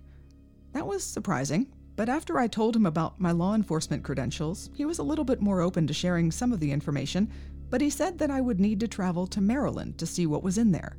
That 0.70 0.86
was 0.86 1.02
surprising, 1.02 1.66
but 1.96 2.08
after 2.08 2.38
I 2.38 2.46
told 2.46 2.76
him 2.76 2.86
about 2.86 3.18
my 3.18 3.32
law 3.32 3.56
enforcement 3.56 4.04
credentials, 4.04 4.70
he 4.76 4.84
was 4.84 5.00
a 5.00 5.04
little 5.04 5.24
bit 5.24 5.40
more 5.40 5.62
open 5.62 5.88
to 5.88 5.94
sharing 5.94 6.30
some 6.30 6.52
of 6.52 6.60
the 6.60 6.70
information, 6.70 7.28
but 7.70 7.80
he 7.80 7.90
said 7.90 8.18
that 8.18 8.30
I 8.30 8.40
would 8.40 8.60
need 8.60 8.78
to 8.80 8.88
travel 8.88 9.26
to 9.26 9.40
Maryland 9.40 9.98
to 9.98 10.06
see 10.06 10.26
what 10.26 10.44
was 10.44 10.58
in 10.58 10.70
there. 10.70 10.96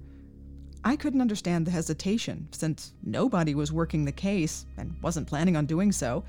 I 0.87 0.95
couldn't 0.95 1.21
understand 1.21 1.65
the 1.65 1.71
hesitation, 1.71 2.47
since 2.51 2.93
nobody 3.01 3.55
was 3.55 3.71
working 3.71 4.05
the 4.05 4.11
case 4.11 4.67
and 4.77 4.95
wasn't 5.01 5.27
planning 5.27 5.57
on 5.57 5.65
doing 5.65 5.91
so. 5.91 6.23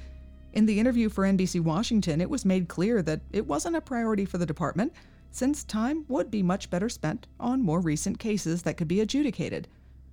In 0.55 0.65
the 0.65 0.81
interview 0.81 1.11
for 1.11 1.25
NBC 1.25 1.61
Washington, 1.61 2.23
it 2.23 2.31
was 2.31 2.47
made 2.47 2.67
clear 2.67 3.03
that 3.03 3.21
it 3.35 3.47
wasn't 3.47 3.77
a 3.77 3.83
priority 3.83 4.25
for 4.25 4.39
the 4.39 4.47
department, 4.47 4.95
since 5.31 5.63
time 5.63 6.07
would 6.09 6.31
be 6.31 6.43
much 6.43 6.71
better 6.71 6.89
spent 6.89 7.27
on 7.39 7.61
more 7.63 7.81
recent 7.81 8.19
cases 8.19 8.63
that 8.63 8.79
could 8.79 8.89
be 8.89 9.03
adjudicated. 9.03 9.69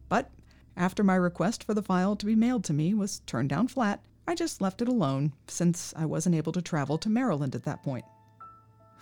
But 0.10 0.30
after 0.76 1.06
my 1.06 1.16
request 1.16 1.64
for 1.64 1.74
the 1.74 1.82
file 1.82 2.18
to 2.18 2.26
be 2.26 2.36
mailed 2.36 2.66
to 2.66 2.74
me 2.74 2.94
was 2.94 3.22
turned 3.26 3.48
down 3.48 3.70
flat, 3.70 4.04
I 4.28 4.36
just 4.36 4.62
left 4.62 4.82
it 4.82 4.90
alone, 4.90 5.32
since 5.48 5.94
I 5.96 6.06
wasn't 6.06 6.36
able 6.36 6.52
to 6.52 6.62
travel 6.62 6.98
to 6.98 7.10
Maryland 7.10 7.56
at 7.56 7.64
that 7.64 7.82
point. 7.82 8.04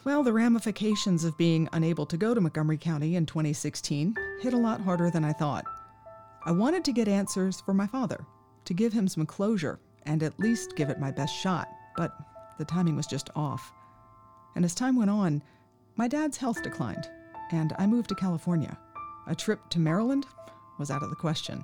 Well, 0.03 0.23
the 0.23 0.33
ramifications 0.33 1.23
of 1.25 1.37
being 1.37 1.69
unable 1.73 2.07
to 2.07 2.17
go 2.17 2.33
to 2.33 2.41
Montgomery 2.41 2.77
County 2.77 3.17
in 3.17 3.27
2016 3.27 4.15
hit 4.41 4.51
a 4.51 4.57
lot 4.57 4.81
harder 4.81 5.11
than 5.11 5.23
I 5.23 5.31
thought. 5.31 5.63
I 6.43 6.51
wanted 6.51 6.83
to 6.85 6.91
get 6.91 7.07
answers 7.07 7.61
for 7.61 7.75
my 7.75 7.85
father, 7.85 8.25
to 8.65 8.73
give 8.73 8.91
him 8.93 9.07
some 9.07 9.27
closure, 9.27 9.79
and 10.07 10.23
at 10.23 10.39
least 10.39 10.75
give 10.75 10.89
it 10.89 10.99
my 10.99 11.11
best 11.11 11.35
shot, 11.35 11.67
but 11.95 12.17
the 12.57 12.65
timing 12.65 12.95
was 12.95 13.05
just 13.05 13.29
off. 13.35 13.71
And 14.55 14.65
as 14.65 14.73
time 14.73 14.95
went 14.95 15.11
on, 15.11 15.43
my 15.97 16.07
dad's 16.07 16.37
health 16.37 16.63
declined, 16.63 17.07
and 17.51 17.75
I 17.77 17.85
moved 17.85 18.09
to 18.09 18.15
California. 18.15 18.75
A 19.27 19.35
trip 19.35 19.69
to 19.69 19.79
Maryland 19.79 20.25
was 20.79 20.89
out 20.89 21.03
of 21.03 21.11
the 21.11 21.15
question. 21.15 21.63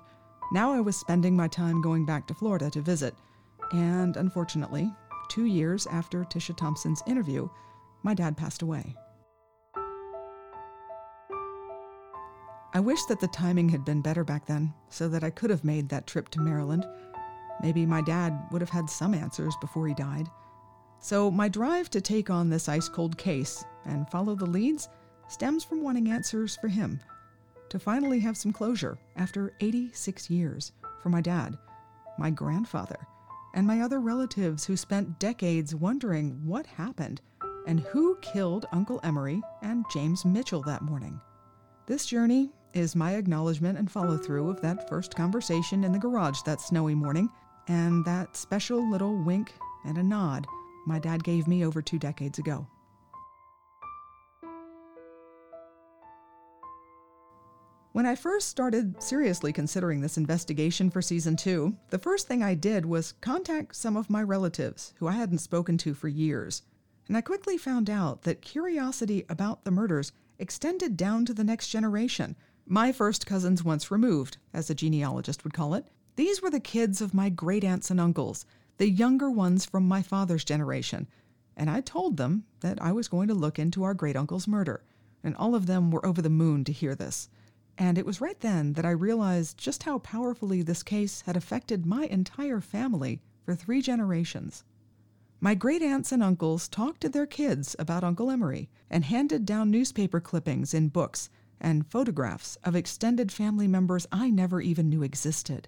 Now 0.51 0.72
I 0.72 0.79
was 0.79 0.96
spending 0.96 1.36
my 1.36 1.48
time 1.48 1.82
going 1.82 2.06
back 2.06 2.27
to 2.27 2.36
Florida 2.36 2.70
to 2.70 2.82
visit, 2.82 3.15
and 3.72 4.15
unfortunately, 4.15 4.94
two 5.27 5.46
years 5.46 5.88
after 5.88 6.24
Tisha 6.24 6.56
Thompson's 6.56 7.01
interview, 7.08 7.50
my 8.04 8.13
dad 8.13 8.38
passed 8.38 8.62
away. 8.62 8.96
I 12.74 12.80
wish 12.80 13.04
that 13.06 13.20
the 13.20 13.27
timing 13.30 13.70
had 13.70 13.86
been 13.86 14.01
better 14.01 14.24
back 14.24 14.46
then, 14.46 14.74
so 14.89 15.08
that 15.10 15.24
I 15.24 15.30
could 15.30 15.50
have 15.50 15.63
made 15.63 15.89
that 15.89 16.06
trip 16.06 16.30
to 16.30 16.42
Maryland. 16.42 16.86
Maybe 17.63 17.86
my 17.86 18.01
dad 18.01 18.39
would 18.51 18.62
have 18.62 18.70
had 18.70 18.89
some 18.89 19.13
answers 19.13 19.56
before 19.60 19.88
he 19.88 19.94
died. 19.94 20.27
So, 21.00 21.32
my 21.32 21.48
drive 21.48 21.89
to 21.92 22.01
take 22.01 22.30
on 22.30 22.50
this 22.50 22.70
ice 22.70 22.88
cold 22.88 23.18
case 23.18 23.63
and 23.86 24.10
follow 24.10 24.36
the 24.36 24.46
leads 24.46 24.89
stems 25.27 25.63
from 25.63 25.82
wanting 25.82 26.10
answers 26.10 26.56
for 26.56 26.68
him, 26.68 27.00
to 27.70 27.80
finally 27.80 28.20
have 28.20 28.38
some 28.38 28.54
closure 28.54 28.98
after 29.16 29.54
86 29.60 30.30
years 30.30 30.72
for 31.01 31.10
my 31.10 31.22
dad, 31.22 31.58
my 32.18 32.30
grandfather, 32.30 33.08
and 33.54 33.66
my 33.66 33.82
other 33.82 34.00
relatives 34.00 34.66
who 34.66 34.77
spent 34.77 35.20
decades 35.20 35.74
wondering 35.74 36.46
what 36.46 36.66
happened 36.66 37.22
and 37.68 37.82
who 37.82 38.18
killed 38.22 38.66
Uncle 38.72 39.00
Emory 39.04 39.42
and 39.62 39.86
James 39.94 40.26
Mitchell 40.26 40.64
that 40.64 40.82
morning. 40.82 41.22
This 41.86 42.06
journey 42.06 42.50
is 42.74 42.96
my 42.96 43.14
acknowledgement 43.14 43.78
and 43.78 43.92
follow 43.92 44.18
through 44.18 44.50
of 44.50 44.62
that 44.62 44.90
first 44.90 45.16
conversation 45.16 45.84
in 45.84 45.92
the 45.92 46.00
garage 46.00 46.42
that 46.42 46.62
snowy 46.62 46.96
morning, 46.96 47.30
and 47.68 48.04
that 48.06 48.36
special 48.36 48.90
little 48.90 49.22
wink 49.24 49.54
and 49.86 49.98
a 49.98 50.04
nod 50.04 50.48
my 50.86 50.98
dad 50.98 51.24
gave 51.24 51.48
me 51.48 51.66
over 51.66 51.82
two 51.82 52.00
decades 52.00 52.40
ago. 52.40 52.66
When 57.92 58.06
I 58.06 58.16
first 58.16 58.48
started 58.48 59.02
seriously 59.02 59.52
considering 59.52 60.02
this 60.02 60.18
investigation 60.18 60.90
for 60.90 61.02
season 61.02 61.36
two, 61.36 61.76
the 61.90 61.98
first 61.98 62.28
thing 62.28 62.44
I 62.44 62.54
did 62.54 62.86
was 62.86 63.14
contact 63.22 63.76
some 63.76 63.98
of 63.98 64.10
my 64.10 64.22
relatives 64.22 64.94
who 64.98 65.08
I 65.08 65.14
hadn't 65.14 65.40
spoken 65.40 65.78
to 65.80 65.94
for 65.94 66.08
years. 66.08 66.62
And 67.08 67.16
I 67.16 67.22
quickly 67.22 67.58
found 67.58 67.90
out 67.90 68.24
that 68.24 68.42
curiosity 68.42 69.26
about 69.30 69.64
the 69.64 69.72
murders 69.72 70.12
extended 70.40 70.98
down 70.98 71.26
to 71.26 71.34
the 71.34 71.44
next 71.44 71.70
generation. 71.70 72.36
My 72.66 72.92
first 72.92 73.26
cousins 73.26 73.64
once 73.64 73.90
removed, 73.90 74.38
as 74.54 74.70
a 74.70 74.76
genealogist 74.76 75.44
would 75.44 75.54
call 75.54 75.74
it. 75.74 75.88
These 76.18 76.42
were 76.42 76.50
the 76.50 76.60
kids 76.60 77.02
of 77.02 77.14
my 77.14 77.30
great 77.30 77.64
aunts 77.64 77.90
and 77.90 78.00
uncles, 78.00 78.46
the 78.78 78.90
younger 78.90 79.32
ones 79.32 79.66
from 79.66 79.88
my 79.88 80.02
father's 80.02 80.44
generation. 80.44 81.08
And 81.56 81.70
I 81.70 81.82
told 81.82 82.18
them 82.18 82.44
that 82.60 82.82
I 82.82 82.92
was 82.92 83.08
going 83.08 83.28
to 83.30 83.34
look 83.34 83.58
into 83.58 83.84
our 83.84 83.94
great 83.94 84.16
uncle's 84.16 84.48
murder. 84.48 84.84
And 85.24 85.36
all 85.36 85.56
of 85.56 85.66
them 85.66 85.92
were 85.92 86.06
over 86.06 86.22
the 86.22 86.30
moon 86.30 86.64
to 86.66 86.72
hear 86.72 86.94
this. 86.94 87.30
And 87.78 87.98
it 87.98 88.06
was 88.06 88.22
right 88.22 88.40
then 88.40 88.74
that 88.74 88.86
I 88.86 88.92
realized 88.92 89.58
just 89.58 89.84
how 89.84 90.00
powerfully 90.00 90.62
this 90.62 90.84
case 90.84 91.22
had 91.22 91.38
affected 91.38 91.86
my 91.86 92.06
entire 92.06 92.60
family 92.60 93.22
for 93.46 93.56
three 93.56 93.82
generations. 93.82 94.64
My 95.39 95.53
great 95.53 95.84
aunts 95.84 96.12
and 96.12 96.24
uncles 96.24 96.67
talked 96.67 97.01
to 97.01 97.10
their 97.10 97.27
kids 97.27 97.75
about 97.77 98.03
Uncle 98.03 98.32
Emory 98.32 98.70
and 98.89 99.06
handed 99.06 99.46
down 99.46 99.70
newspaper 99.70 100.20
clippings 100.20 100.74
in 100.74 100.89
books 100.89 101.29
and 101.62 101.86
photographs 101.86 102.58
of 102.63 102.75
extended 102.75 103.32
family 103.32 103.67
members 103.67 104.08
I 104.12 104.32
never 104.32 104.62
even 104.62 104.89
knew 104.89 105.03
existed. 105.03 105.67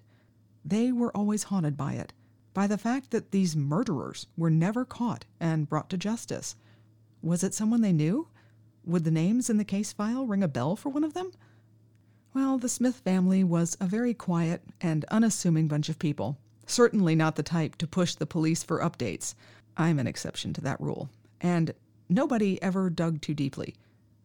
They 0.64 0.90
were 0.90 1.16
always 1.16 1.44
haunted 1.44 1.76
by 1.76 1.92
it, 1.92 2.12
by 2.52 2.66
the 2.66 2.78
fact 2.78 3.12
that 3.12 3.30
these 3.30 3.54
murderers 3.54 4.26
were 4.36 4.50
never 4.50 4.84
caught 4.84 5.24
and 5.38 5.68
brought 5.68 5.88
to 5.90 5.96
justice. 5.96 6.56
Was 7.22 7.44
it 7.44 7.54
someone 7.54 7.80
they 7.80 7.92
knew? 7.92 8.26
Would 8.84 9.04
the 9.04 9.12
names 9.12 9.48
in 9.48 9.56
the 9.56 9.64
case 9.64 9.92
file 9.92 10.26
ring 10.26 10.42
a 10.42 10.48
bell 10.48 10.74
for 10.74 10.88
one 10.88 11.04
of 11.04 11.14
them? 11.14 11.30
Well, 12.34 12.58
the 12.58 12.68
Smith 12.68 12.96
family 12.96 13.44
was 13.44 13.76
a 13.80 13.86
very 13.86 14.14
quiet 14.14 14.62
and 14.80 15.04
unassuming 15.06 15.68
bunch 15.68 15.88
of 15.88 16.00
people, 16.00 16.38
certainly 16.66 17.14
not 17.14 17.36
the 17.36 17.42
type 17.44 17.76
to 17.76 17.86
push 17.86 18.14
the 18.16 18.26
police 18.26 18.62
for 18.62 18.80
updates. 18.80 19.34
I'm 19.80 19.98
an 19.98 20.06
exception 20.06 20.52
to 20.52 20.60
that 20.60 20.80
rule. 20.80 21.08
And 21.40 21.72
nobody 22.10 22.62
ever 22.62 22.90
dug 22.90 23.22
too 23.22 23.32
deeply. 23.32 23.74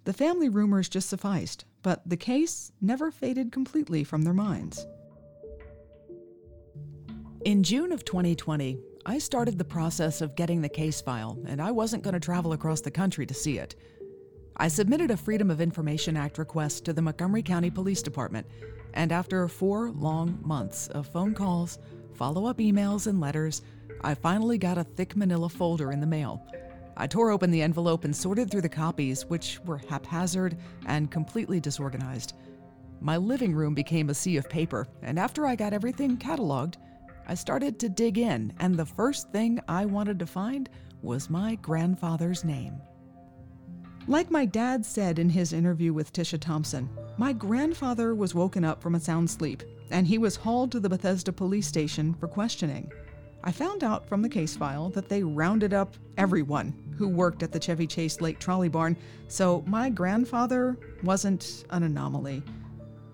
The 0.04 0.12
family 0.12 0.50
rumors 0.50 0.90
just 0.90 1.08
sufficed, 1.08 1.64
but 1.82 2.08
the 2.08 2.18
case 2.18 2.74
never 2.82 3.10
faded 3.10 3.54
completely 3.54 4.04
from 4.04 4.24
their 4.24 4.34
minds. 4.34 4.86
In 7.46 7.64
June 7.64 7.94
of 7.94 8.04
2020, 8.04 8.78
I 9.06 9.18
started 9.18 9.58
the 9.58 9.64
process 9.64 10.20
of 10.20 10.36
getting 10.36 10.62
the 10.62 10.68
case 10.68 11.00
file, 11.00 11.40
and 11.48 11.62
I 11.62 11.72
wasn't 11.72 12.04
going 12.04 12.16
to 12.16 12.20
travel 12.20 12.52
across 12.52 12.82
the 12.82 12.92
country 12.92 13.26
to 13.26 13.34
see 13.34 13.58
it. 13.58 13.76
I 14.58 14.68
submitted 14.68 15.10
a 15.10 15.18
Freedom 15.18 15.50
of 15.50 15.62
Information 15.62 16.18
Act 16.18 16.38
request 16.38 16.84
to 16.86 16.94
the 16.94 17.02
Montgomery 17.02 17.44
County 17.44 17.70
Police 17.70 18.02
Department, 18.02 18.46
and 18.94 19.12
after 19.14 19.48
four 19.48 19.92
long 19.92 20.38
months 20.44 20.88
of 20.88 21.08
phone 21.08 21.34
calls, 21.34 21.80
follow 22.14 22.46
up 22.46 22.58
emails, 22.58 23.08
and 23.08 23.22
letters, 23.22 23.62
I 24.06 24.14
finally 24.14 24.60
got 24.60 24.78
a 24.78 24.84
thick 24.84 25.16
manila 25.16 25.50
folder 25.50 25.92
in 25.92 26.00
the 26.00 26.06
mail. 26.06 26.46
I 26.96 27.08
tore 27.08 27.32
open 27.32 27.50
the 27.50 27.64
envelope 27.64 28.06
and 28.06 28.16
sorted 28.16 28.52
through 28.52 28.62
the 28.62 28.70
copies, 28.70 29.26
which 29.26 29.60
were 29.66 29.80
haphazard 29.80 30.58
and 30.86 31.10
completely 31.10 31.60
disorganized. 31.60 32.34
My 33.02 33.18
living 33.18 33.56
room 33.56 33.74
became 33.74 34.12
a 34.12 34.14
sea 34.14 34.38
of 34.38 34.48
paper, 34.48 34.88
and 35.02 35.18
after 35.18 35.48
I 35.48 35.56
got 35.56 35.74
everything 35.74 36.18
cataloged, 36.18 36.76
I 37.28 37.34
started 37.34 37.80
to 37.80 37.90
dig 37.90 38.20
in, 38.20 38.54
and 38.60 38.76
the 38.76 38.86
first 38.86 39.32
thing 39.32 39.60
I 39.68 39.88
wanted 39.88 40.20
to 40.20 40.28
find 40.28 40.70
was 41.02 41.32
my 41.32 41.56
grandfather's 41.56 42.44
name. 42.44 42.80
Like 44.08 44.30
my 44.30 44.46
dad 44.46 44.86
said 44.86 45.18
in 45.18 45.30
his 45.30 45.52
interview 45.52 45.94
with 45.94 46.14
Tisha 46.14 46.40
Thompson, 46.40 46.92
my 47.18 47.34
grandfather 47.34 48.14
was 48.14 48.36
woken 48.36 48.64
up 48.64 48.84
from 48.84 48.94
a 48.94 49.00
sound 49.00 49.32
sleep, 49.32 49.64
and 49.90 50.06
he 50.06 50.20
was 50.20 50.36
hauled 50.36 50.72
to 50.74 50.80
the 50.80 50.90
Bethesda 50.90 51.34
police 51.34 51.66
station 51.66 52.14
for 52.14 52.28
questioning. 52.28 52.92
I 53.46 53.52
found 53.52 53.84
out 53.84 54.10
from 54.10 54.22
the 54.22 54.30
case 54.30 54.58
file 54.58 54.90
that 54.90 55.08
they 55.08 55.24
rounded 55.24 55.74
up 55.74 55.96
everyone 56.18 56.74
who 56.98 57.08
worked 57.08 57.44
at 57.44 57.52
the 57.52 57.60
Chevy 57.60 57.88
Chase 57.88 58.20
Lake 58.20 58.40
Trolley 58.40 58.70
Barn, 58.70 58.98
so 59.28 59.64
my 59.68 59.90
grandfather 59.90 60.78
wasn't 61.04 61.64
an 61.70 61.84
anomaly. 61.84 62.44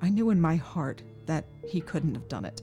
I 0.02 0.10
knew 0.10 0.30
in 0.30 0.40
my 0.40 0.56
heart 0.56 1.04
that 1.26 1.46
he 1.68 1.82
couldn't 1.82 2.16
have 2.16 2.28
done 2.28 2.46
it. 2.46 2.62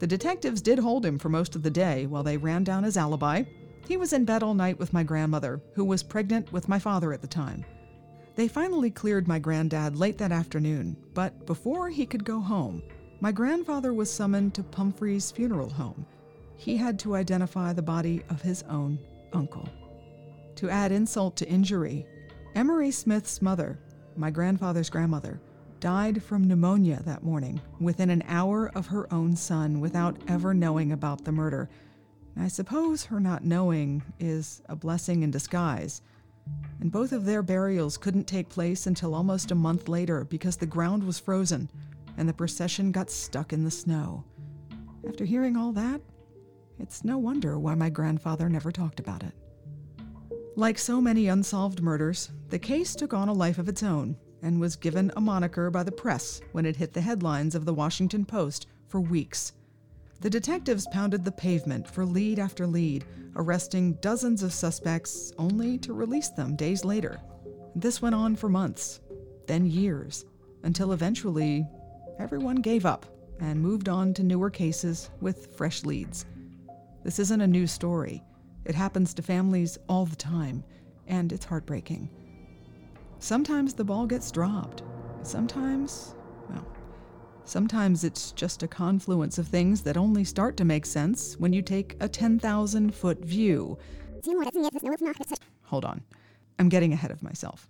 The 0.00 0.06
detectives 0.06 0.60
did 0.60 0.78
hold 0.78 1.06
him 1.06 1.18
for 1.18 1.28
most 1.28 1.54
of 1.54 1.62
the 1.62 1.70
day 1.70 2.06
while 2.06 2.22
they 2.22 2.36
ran 2.36 2.64
down 2.64 2.84
his 2.84 2.96
alibi 2.96 3.44
he 3.90 3.96
was 3.96 4.12
in 4.12 4.24
bed 4.24 4.44
all 4.44 4.54
night 4.54 4.78
with 4.78 4.92
my 4.92 5.02
grandmother, 5.02 5.60
who 5.74 5.84
was 5.84 6.04
pregnant 6.04 6.52
with 6.52 6.68
my 6.68 6.78
father 6.78 7.12
at 7.12 7.20
the 7.20 7.26
time. 7.26 7.64
They 8.36 8.46
finally 8.46 8.88
cleared 8.88 9.26
my 9.26 9.40
granddad 9.40 9.96
late 9.96 10.16
that 10.18 10.30
afternoon, 10.30 10.96
but 11.12 11.44
before 11.44 11.88
he 11.88 12.06
could 12.06 12.24
go 12.24 12.38
home, 12.38 12.84
my 13.20 13.32
grandfather 13.32 13.92
was 13.92 14.08
summoned 14.08 14.54
to 14.54 14.62
Pumphrey's 14.62 15.32
funeral 15.32 15.70
home. 15.70 16.06
He 16.60 16.76
had 16.76 16.98
to 17.00 17.16
identify 17.16 17.72
the 17.72 17.82
body 17.82 18.22
of 18.28 18.42
his 18.42 18.62
own 18.68 18.98
uncle. 19.32 19.68
To 20.56 20.68
add 20.68 20.92
insult 20.92 21.36
to 21.36 21.48
injury, 21.48 22.06
Emory 22.54 22.90
Smith's 22.90 23.40
mother, 23.40 23.78
my 24.14 24.30
grandfather's 24.30 24.90
grandmother, 24.90 25.40
died 25.80 26.22
from 26.22 26.46
pneumonia 26.46 27.00
that 27.06 27.24
morning 27.24 27.60
within 27.80 28.10
an 28.10 28.22
hour 28.28 28.70
of 28.74 28.86
her 28.86 29.12
own 29.12 29.34
son 29.34 29.80
without 29.80 30.18
ever 30.28 30.52
knowing 30.52 30.92
about 30.92 31.24
the 31.24 31.32
murder 31.32 31.70
I 32.36 32.48
suppose 32.48 33.04
her 33.04 33.20
not 33.20 33.44
knowing 33.44 34.02
is 34.18 34.62
a 34.66 34.76
blessing 34.76 35.22
in 35.22 35.30
disguise. 35.30 36.00
And 36.80 36.90
both 36.90 37.12
of 37.12 37.24
their 37.24 37.42
burials 37.42 37.96
couldn't 37.96 38.26
take 38.26 38.48
place 38.48 38.86
until 38.86 39.14
almost 39.14 39.50
a 39.50 39.54
month 39.54 39.88
later 39.88 40.24
because 40.24 40.56
the 40.56 40.66
ground 40.66 41.04
was 41.04 41.18
frozen 41.18 41.70
and 42.16 42.28
the 42.28 42.32
procession 42.32 42.92
got 42.92 43.10
stuck 43.10 43.52
in 43.52 43.64
the 43.64 43.70
snow. 43.70 44.24
After 45.06 45.24
hearing 45.24 45.56
all 45.56 45.72
that, 45.72 46.00
it's 46.80 47.04
no 47.04 47.18
wonder 47.18 47.58
why 47.58 47.74
my 47.74 47.90
grandfather 47.90 48.48
never 48.48 48.72
talked 48.72 49.00
about 49.00 49.22
it. 49.22 49.32
Like 50.56 50.78
so 50.78 51.00
many 51.00 51.28
unsolved 51.28 51.82
murders, 51.82 52.30
the 52.48 52.58
case 52.58 52.94
took 52.94 53.14
on 53.14 53.28
a 53.28 53.32
life 53.32 53.58
of 53.58 53.68
its 53.68 53.82
own 53.82 54.16
and 54.42 54.60
was 54.60 54.76
given 54.76 55.12
a 55.16 55.20
moniker 55.20 55.70
by 55.70 55.82
the 55.82 55.92
press 55.92 56.40
when 56.52 56.66
it 56.66 56.76
hit 56.76 56.92
the 56.92 57.00
headlines 57.00 57.54
of 57.54 57.64
the 57.64 57.74
Washington 57.74 58.24
Post 58.24 58.66
for 58.88 59.00
weeks. 59.00 59.52
The 60.20 60.30
detectives 60.30 60.86
pounded 60.92 61.24
the 61.24 61.32
pavement 61.32 61.88
for 61.88 62.04
lead 62.04 62.38
after 62.38 62.66
lead, 62.66 63.04
arresting 63.36 63.94
dozens 63.94 64.42
of 64.42 64.52
suspects 64.52 65.32
only 65.38 65.78
to 65.78 65.92
release 65.92 66.28
them 66.30 66.56
days 66.56 66.84
later. 66.84 67.20
This 67.74 68.02
went 68.02 68.14
on 68.14 68.36
for 68.36 68.48
months, 68.48 69.00
then 69.46 69.66
years, 69.66 70.24
until 70.62 70.92
eventually 70.92 71.66
everyone 72.18 72.56
gave 72.56 72.84
up 72.84 73.06
and 73.38 73.60
moved 73.60 73.88
on 73.88 74.12
to 74.14 74.22
newer 74.22 74.50
cases 74.50 75.10
with 75.20 75.54
fresh 75.56 75.84
leads. 75.84 76.26
This 77.02 77.18
isn't 77.18 77.40
a 77.40 77.46
new 77.46 77.66
story. 77.66 78.22
It 78.64 78.74
happens 78.74 79.14
to 79.14 79.22
families 79.22 79.78
all 79.88 80.04
the 80.04 80.16
time, 80.16 80.62
and 81.06 81.32
it's 81.32 81.46
heartbreaking. 81.46 82.10
Sometimes 83.18 83.74
the 83.74 83.84
ball 83.84 84.06
gets 84.06 84.30
dropped. 84.30 84.82
Sometimes, 85.22 86.14
well, 86.48 86.66
sometimes 87.44 88.04
it's 88.04 88.32
just 88.32 88.62
a 88.62 88.68
confluence 88.68 89.38
of 89.38 89.48
things 89.48 89.82
that 89.82 89.96
only 89.96 90.24
start 90.24 90.56
to 90.58 90.64
make 90.64 90.84
sense 90.84 91.36
when 91.38 91.52
you 91.52 91.62
take 91.62 91.96
a 92.00 92.08
10,000 92.08 92.94
foot 92.94 93.24
view. 93.24 93.78
Hold 95.64 95.84
on, 95.84 96.02
I'm 96.58 96.68
getting 96.68 96.92
ahead 96.92 97.10
of 97.10 97.22
myself. 97.22 97.68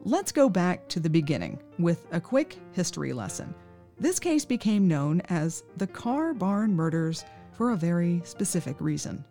Let's 0.00 0.32
go 0.32 0.48
back 0.48 0.88
to 0.88 1.00
the 1.00 1.10
beginning 1.10 1.58
with 1.78 2.06
a 2.12 2.20
quick 2.20 2.58
history 2.72 3.12
lesson. 3.12 3.54
This 3.98 4.18
case 4.18 4.44
became 4.44 4.86
known 4.86 5.22
as 5.28 5.64
the 5.78 5.86
Car 5.86 6.34
Barn 6.34 6.74
Murders 6.74 7.24
for 7.56 7.70
a 7.70 7.76
very 7.76 8.20
specific 8.24 8.76
reason. 8.80 9.24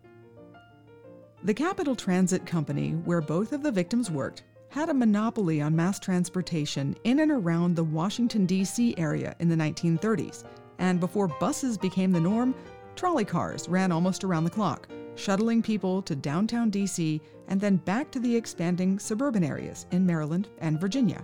The 1.44 1.54
Capital 1.54 1.96
Transit 1.96 2.46
Company, 2.46 2.92
where 2.92 3.22
both 3.22 3.54
of 3.54 3.62
the 3.62 3.72
victims 3.72 4.10
worked, 4.10 4.44
had 4.70 4.90
a 4.90 4.94
monopoly 4.94 5.62
on 5.62 5.76
mass 5.76 6.00
transportation 6.00 6.96
in 7.04 7.20
and 7.20 7.32
around 7.32 7.76
the 7.76 7.84
Washington, 7.84 8.46
D.C. 8.46 8.96
area 8.98 9.36
in 9.40 9.48
the 9.48 9.56
1930s. 9.56 10.44
And 10.80 11.00
before 11.00 11.28
buses 11.40 11.78
became 11.78 12.12
the 12.12 12.20
norm, 12.20 12.56
trolley 12.96 13.26
cars 13.26 13.70
ran 13.70 13.92
almost 13.92 14.24
around 14.24 14.44
the 14.44 14.50
clock, 14.50 14.88
shuttling 15.16 15.62
people 15.62 16.02
to 16.02 16.16
downtown 16.16 16.72
D.C. 16.72 17.22
and 17.48 17.62
then 17.62 17.78
back 17.78 18.10
to 18.12 18.20
the 18.20 18.36
expanding 18.36 18.98
suburban 18.98 19.44
areas 19.44 19.86
in 19.92 20.06
Maryland 20.06 20.50
and 20.60 20.82
Virginia. 20.82 21.24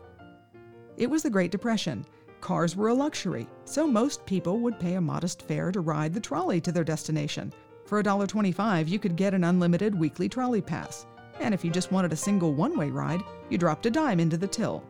It 0.98 1.10
was 1.10 1.24
the 1.24 1.30
Great 1.30 1.52
Depression, 1.52 2.06
Cars 2.42 2.76
were 2.76 2.88
a 2.88 2.94
luxury, 2.94 3.48
so 3.66 3.86
most 3.86 4.26
people 4.26 4.60
would 4.60 4.80
pay 4.80 4.96
a 4.96 5.02
modest 5.02 5.44
fare 5.44 5.72
to 5.72 5.80
ride 5.80 6.12
the 6.12 6.20
trolley 6.20 6.60
to 6.62 6.72
their 6.72 6.84
destination. 6.84 7.54
For 7.86 8.02
$1.25, 8.02 8.88
you 8.88 8.98
could 8.98 9.16
get 9.16 9.36
an 9.36 9.44
unlimited 9.44 9.94
weekly 9.94 10.28
trolley 10.28 10.62
pass. 10.62 11.06
And 11.40 11.54
if 11.54 11.64
you 11.64 11.70
just 11.70 11.92
wanted 11.92 12.14
a 12.14 12.18
single 12.18 12.54
one 12.54 12.76
way 12.76 12.90
ride, 12.90 13.24
you 13.50 13.60
dropped 13.60 13.86
a 13.86 13.92
dime 13.92 14.20
into 14.20 14.38
the 14.38 14.48
till. 14.48 14.84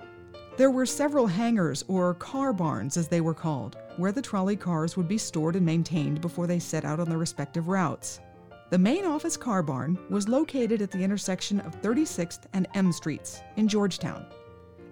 There 0.55 0.71
were 0.71 0.85
several 0.85 1.27
hangars, 1.27 1.83
or 1.89 2.13
car 2.13 2.53
barns 2.53 2.95
as 2.95 3.09
they 3.09 3.21
were 3.21 3.33
called, 3.33 3.77
where 3.97 4.13
the 4.13 4.21
trolley 4.21 4.55
cars 4.55 4.95
would 4.95 5.09
be 5.09 5.17
stored 5.17 5.57
and 5.57 5.65
maintained 5.65 6.21
before 6.21 6.47
they 6.47 6.59
set 6.59 6.85
out 6.85 7.01
on 7.01 7.09
their 7.09 7.17
respective 7.17 7.67
routes. 7.67 8.21
The 8.69 8.77
main 8.77 9.05
office 9.05 9.35
car 9.35 9.61
barn 9.61 9.99
was 10.09 10.29
located 10.29 10.81
at 10.81 10.91
the 10.91 11.03
intersection 11.03 11.59
of 11.61 11.81
36th 11.81 12.43
and 12.53 12.67
M 12.75 12.93
Streets 12.93 13.41
in 13.57 13.67
Georgetown. 13.67 14.25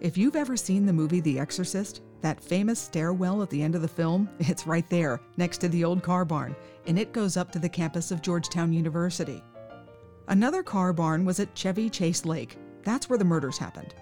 If 0.01 0.17
you've 0.17 0.35
ever 0.35 0.57
seen 0.57 0.85
the 0.85 0.93
movie 0.93 1.21
The 1.21 1.39
Exorcist, 1.39 2.01
that 2.21 2.43
famous 2.43 2.79
stairwell 2.79 3.41
at 3.41 3.49
the 3.49 3.61
end 3.61 3.75
of 3.75 3.81
the 3.81 3.87
film, 3.87 4.29
it's 4.39 4.67
right 4.67 4.89
there, 4.89 5.21
next 5.37 5.59
to 5.59 5.69
the 5.69 5.83
old 5.83 6.03
car 6.03 6.25
barn, 6.25 6.55
and 6.87 6.97
it 6.97 7.13
goes 7.13 7.37
up 7.37 7.51
to 7.51 7.59
the 7.59 7.69
campus 7.69 8.11
of 8.11 8.21
Georgetown 8.21 8.73
University. 8.73 9.43
Another 10.27 10.61
car 10.61 10.93
barn 10.93 11.25
was 11.25 11.39
at 11.39 11.55
Chevy 11.55 11.89
Chase 11.89 12.25
Lake. 12.25 12.57
That's 12.83 13.09
where 13.09 13.17
the 13.17 13.25
murders 13.25 13.57
happened. 13.57 13.95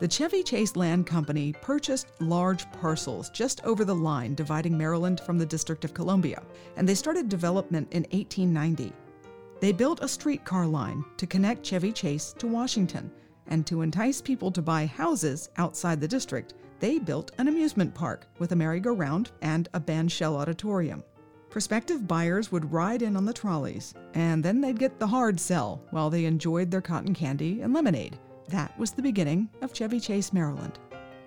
The 0.00 0.08
Chevy 0.08 0.42
Chase 0.42 0.76
Land 0.76 1.06
Company 1.06 1.52
purchased 1.60 2.12
large 2.20 2.70
parcels 2.72 3.28
just 3.30 3.62
over 3.64 3.84
the 3.84 3.94
line 3.94 4.34
dividing 4.34 4.78
Maryland 4.78 5.20
from 5.20 5.38
the 5.38 5.44
District 5.44 5.84
of 5.84 5.92
Columbia, 5.92 6.42
and 6.76 6.88
they 6.88 6.94
started 6.94 7.28
development 7.28 7.92
in 7.92 8.04
1890. 8.04 8.92
They 9.60 9.72
built 9.72 10.02
a 10.02 10.08
streetcar 10.08 10.66
line 10.66 11.04
to 11.18 11.26
connect 11.26 11.66
Chevy 11.66 11.92
Chase 11.92 12.32
to 12.38 12.46
Washington, 12.46 13.10
and 13.48 13.66
to 13.66 13.82
entice 13.82 14.22
people 14.22 14.50
to 14.52 14.62
buy 14.62 14.86
houses 14.86 15.50
outside 15.58 16.00
the 16.00 16.08
district, 16.08 16.54
they 16.80 16.98
built 16.98 17.30
an 17.38 17.46
amusement 17.46 17.94
park 17.94 18.26
with 18.38 18.52
a 18.52 18.56
merry-go-round 18.56 19.30
and 19.42 19.68
a 19.74 19.80
bandshell 19.80 20.36
auditorium. 20.36 21.04
Prospective 21.50 22.08
buyers 22.08 22.50
would 22.50 22.72
ride 22.72 23.02
in 23.02 23.16
on 23.16 23.26
the 23.26 23.32
trolleys, 23.32 23.94
and 24.14 24.42
then 24.42 24.60
they'd 24.60 24.78
get 24.78 24.98
the 24.98 25.06
hard 25.06 25.38
sell 25.38 25.82
while 25.90 26.08
they 26.08 26.24
enjoyed 26.24 26.70
their 26.70 26.80
cotton 26.80 27.12
candy 27.12 27.60
and 27.60 27.74
lemonade. 27.74 28.18
That 28.48 28.76
was 28.78 28.92
the 28.92 29.02
beginning 29.02 29.48
of 29.60 29.74
Chevy 29.74 30.00
Chase, 30.00 30.32
Maryland. 30.32 30.78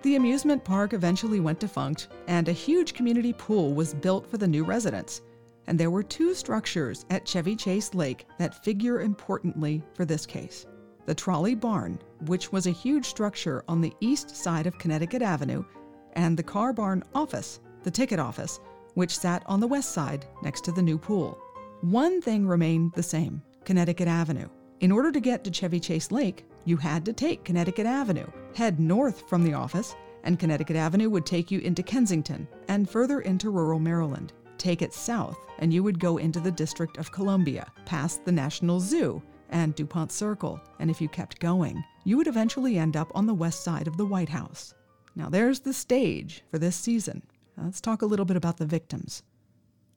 The 0.02 0.16
amusement 0.16 0.64
park 0.64 0.92
eventually 0.92 1.40
went 1.40 1.60
defunct, 1.60 2.08
and 2.26 2.48
a 2.48 2.52
huge 2.52 2.92
community 2.92 3.32
pool 3.32 3.74
was 3.74 3.94
built 3.94 4.26
for 4.26 4.38
the 4.38 4.48
new 4.48 4.64
residents. 4.64 5.22
And 5.66 5.78
there 5.78 5.90
were 5.90 6.02
two 6.02 6.34
structures 6.34 7.06
at 7.10 7.24
Chevy 7.24 7.56
Chase 7.56 7.94
Lake 7.94 8.26
that 8.38 8.62
figure 8.64 9.00
importantly 9.00 9.82
for 9.94 10.04
this 10.04 10.26
case 10.26 10.66
the 11.06 11.14
Trolley 11.14 11.54
Barn, 11.54 11.98
which 12.26 12.52
was 12.52 12.66
a 12.66 12.70
huge 12.70 13.06
structure 13.06 13.64
on 13.68 13.80
the 13.80 13.92
east 14.00 14.34
side 14.36 14.66
of 14.66 14.78
Connecticut 14.78 15.22
Avenue, 15.22 15.64
and 16.14 16.36
the 16.36 16.42
Car 16.42 16.72
Barn 16.72 17.02
Office, 17.14 17.60
the 17.82 17.90
ticket 17.90 18.18
office, 18.18 18.60
which 18.94 19.18
sat 19.18 19.42
on 19.46 19.60
the 19.60 19.66
west 19.66 19.92
side 19.92 20.26
next 20.42 20.64
to 20.64 20.72
the 20.72 20.82
new 20.82 20.96
pool. 20.96 21.38
One 21.82 22.22
thing 22.22 22.46
remained 22.46 22.92
the 22.94 23.02
same 23.02 23.42
Connecticut 23.64 24.08
Avenue. 24.08 24.48
In 24.80 24.92
order 24.92 25.10
to 25.12 25.20
get 25.20 25.44
to 25.44 25.50
Chevy 25.50 25.80
Chase 25.80 26.10
Lake, 26.10 26.46
you 26.64 26.76
had 26.76 27.04
to 27.04 27.12
take 27.12 27.44
Connecticut 27.44 27.86
Avenue, 27.86 28.26
head 28.54 28.80
north 28.80 29.28
from 29.28 29.42
the 29.42 29.54
office, 29.54 29.94
and 30.22 30.38
Connecticut 30.38 30.76
Avenue 30.76 31.10
would 31.10 31.26
take 31.26 31.50
you 31.50 31.60
into 31.60 31.82
Kensington 31.82 32.48
and 32.68 32.88
further 32.88 33.20
into 33.20 33.50
rural 33.50 33.78
Maryland. 33.78 34.32
Take 34.56 34.80
it 34.80 34.94
south, 34.94 35.36
and 35.58 35.72
you 35.72 35.82
would 35.82 35.98
go 35.98 36.16
into 36.16 36.40
the 36.40 36.50
District 36.50 36.96
of 36.96 37.12
Columbia, 37.12 37.70
past 37.84 38.24
the 38.24 38.32
National 38.32 38.80
Zoo, 38.80 39.22
and 39.50 39.74
DuPont 39.74 40.12
Circle, 40.12 40.60
and 40.78 40.90
if 40.90 41.00
you 41.00 41.08
kept 41.08 41.40
going, 41.40 41.84
you 42.04 42.16
would 42.16 42.26
eventually 42.26 42.78
end 42.78 42.96
up 42.96 43.10
on 43.14 43.26
the 43.26 43.34
west 43.34 43.62
side 43.62 43.86
of 43.86 43.96
the 43.96 44.06
White 44.06 44.28
House. 44.28 44.74
Now, 45.14 45.28
there's 45.28 45.60
the 45.60 45.72
stage 45.72 46.42
for 46.50 46.58
this 46.58 46.76
season. 46.76 47.22
Let's 47.56 47.80
talk 47.80 48.02
a 48.02 48.06
little 48.06 48.24
bit 48.24 48.36
about 48.36 48.56
the 48.56 48.66
victims. 48.66 49.22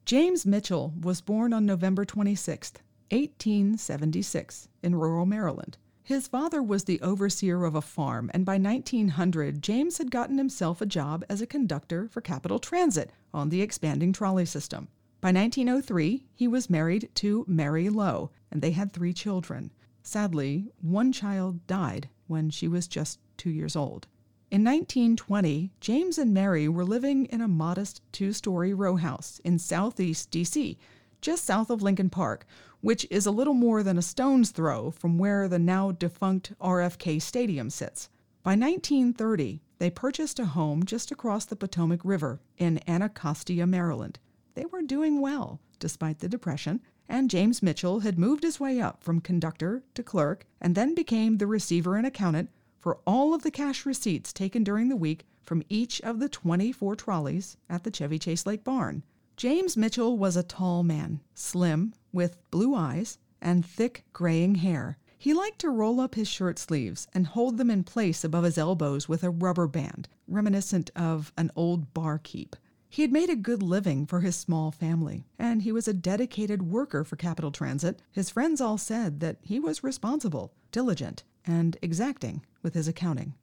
James 0.05 0.45
Mitchell 0.45 0.93
was 1.01 1.21
born 1.21 1.53
on 1.53 1.65
November 1.65 2.05
26, 2.05 2.73
1876, 3.10 4.67
in 4.83 4.95
rural 4.95 5.25
Maryland. 5.25 5.77
His 6.03 6.27
father 6.27 6.63
was 6.63 6.86
the 6.86 7.01
overseer 7.01 7.65
of 7.65 7.75
a 7.75 7.81
farm, 7.81 8.31
and 8.33 8.45
by 8.45 8.57
1900, 8.57 9.62
James 9.62 9.97
had 9.97 10.10
gotten 10.10 10.38
himself 10.38 10.79
a 10.79 10.86
job 10.86 11.25
as 11.27 11.41
a 11.41 11.45
conductor 11.45 12.07
for 12.07 12.21
Capital 12.21 12.60
Transit 12.60 13.12
on 13.33 13.49
the 13.49 13.62
expanding 13.62 14.13
trolley 14.13 14.45
system. 14.45 14.88
By 15.19 15.32
1903, 15.32 16.25
he 16.36 16.47
was 16.47 16.69
married 16.69 17.10
to 17.15 17.43
Mary 17.47 17.89
Lowe, 17.89 18.30
and 18.51 18.62
they 18.62 18.71
had 18.71 18.93
three 18.93 19.13
children. 19.13 19.71
Sadly, 20.03 20.67
one 20.80 21.12
child 21.12 21.65
died 21.65 22.10
when 22.27 22.51
she 22.51 22.67
was 22.67 22.88
just 22.88 23.19
two 23.36 23.49
years 23.49 23.75
old. 23.75 24.06
In 24.51 24.63
1920, 24.63 25.71
James 25.82 26.19
and 26.19 26.34
Mary 26.34 26.69
were 26.69 26.86
living 26.86 27.25
in 27.25 27.41
a 27.41 27.47
modest 27.47 28.01
two 28.12 28.32
story 28.32 28.75
row 28.75 28.95
house 28.95 29.41
in 29.43 29.58
southeast 29.58 30.30
D.C., 30.30 30.77
just 31.19 31.43
south 31.43 31.71
of 31.71 31.82
Lincoln 31.82 32.12
Park, 32.12 32.45
which 32.82 33.08
is 33.10 33.25
a 33.25 33.32
little 33.32 33.56
more 33.56 33.82
than 33.82 33.97
a 33.97 34.03
stone's 34.03 34.51
throw 34.51 34.91
from 34.91 35.17
where 35.17 35.47
the 35.47 35.58
now 35.58 35.91
defunct 35.91 36.53
RFK 36.60 37.19
Stadium 37.19 37.71
sits. 37.71 38.10
By 38.43 38.51
1930, 38.51 39.62
they 39.80 39.89
purchased 39.89 40.38
a 40.38 40.45
home 40.45 40.84
just 40.84 41.12
across 41.12 41.45
the 41.45 41.56
Potomac 41.56 42.01
River 42.03 42.39
in 42.58 42.80
Anacostia, 42.88 43.65
Maryland. 43.65 44.19
They 44.58 44.65
were 44.65 44.82
doing 44.82 45.22
well, 45.22 45.62
despite 45.78 46.17
the 46.17 46.28
Depression, 46.28 46.82
and 47.08 47.30
James 47.30 47.62
Mitchell 47.62 48.00
had 48.00 48.17
moved 48.17 48.41
his 48.41 48.60
way 48.60 48.82
up 48.82 49.04
from 49.04 49.22
conductor 49.22 49.84
to 49.93 50.02
clerk 50.02 50.48
and 50.60 50.74
then 50.74 50.96
became 50.96 51.38
the 51.38 51.46
receiver 51.46 51.96
and 51.96 52.08
accountant 52.08 52.50
for 52.80 52.98
all 53.06 53.36
of 53.36 53.43
the 53.43 53.52
cash 53.52 53.86
receipts 53.86 54.34
taken 54.34 54.63
during 54.63 54.89
the 54.89 54.96
week 54.96 55.28
from 55.43 55.62
each 55.70 56.02
of 56.02 56.17
the 56.17 56.28
24 56.28 56.96
trolleys 56.96 57.56
at 57.70 57.84
the 57.84 57.91
Chevy 57.91 58.17
Chase 58.17 58.48
Lake 58.48 58.63
barn. 58.63 59.04
James 59.36 59.78
Mitchell 59.78 60.17
was 60.17 60.36
a 60.36 60.41
tall 60.41 60.82
man, 60.82 61.20
slim, 61.36 61.93
with 62.12 62.39
blue 62.50 62.74
eyes 62.74 63.20
and 63.39 63.63
thick 63.63 64.06
graying 64.12 64.56
hair. 64.56 64.98
He 65.20 65.36
liked 65.36 65.60
to 65.60 65.70
roll 65.70 66.00
up 66.00 66.15
his 66.15 66.28
shirt 66.28 66.58
sleeves 66.58 67.08
and 67.13 67.28
hold 67.28 67.60
them 67.60 67.70
in 67.70 67.84
place 67.84 68.24
above 68.24 68.43
his 68.43 68.58
elbows 68.58 69.08
with 69.08 69.24
a 69.24 69.30
rubber 69.30 69.67
band, 69.67 70.10
reminiscent 70.28 70.89
of 70.96 71.32
an 71.38 71.52
old 71.56 71.93
barkeep. 71.93 72.56
He 72.89 73.02
had 73.04 73.12
made 73.12 73.30
a 73.30 73.36
good 73.36 73.62
living 73.62 74.06
for 74.06 74.21
his 74.21 74.36
small 74.36 74.71
family, 74.71 75.26
and 75.38 75.62
he 75.62 75.71
was 75.71 75.88
a 75.88 75.93
dedicated 75.93 76.63
worker 76.63 77.04
for 77.04 77.15
Capital 77.15 77.52
Transit. 77.52 78.02
His 78.12 78.30
friends 78.30 78.60
all 78.60 78.78
said 78.78 79.19
that 79.19 79.38
he 79.43 79.60
was 79.60 79.84
responsible, 79.84 80.54
diligent, 80.71 81.23
and 81.45 81.78
exacting 81.82 82.43
with 82.63 82.73
his 82.73 82.88
accounting. 82.88 83.36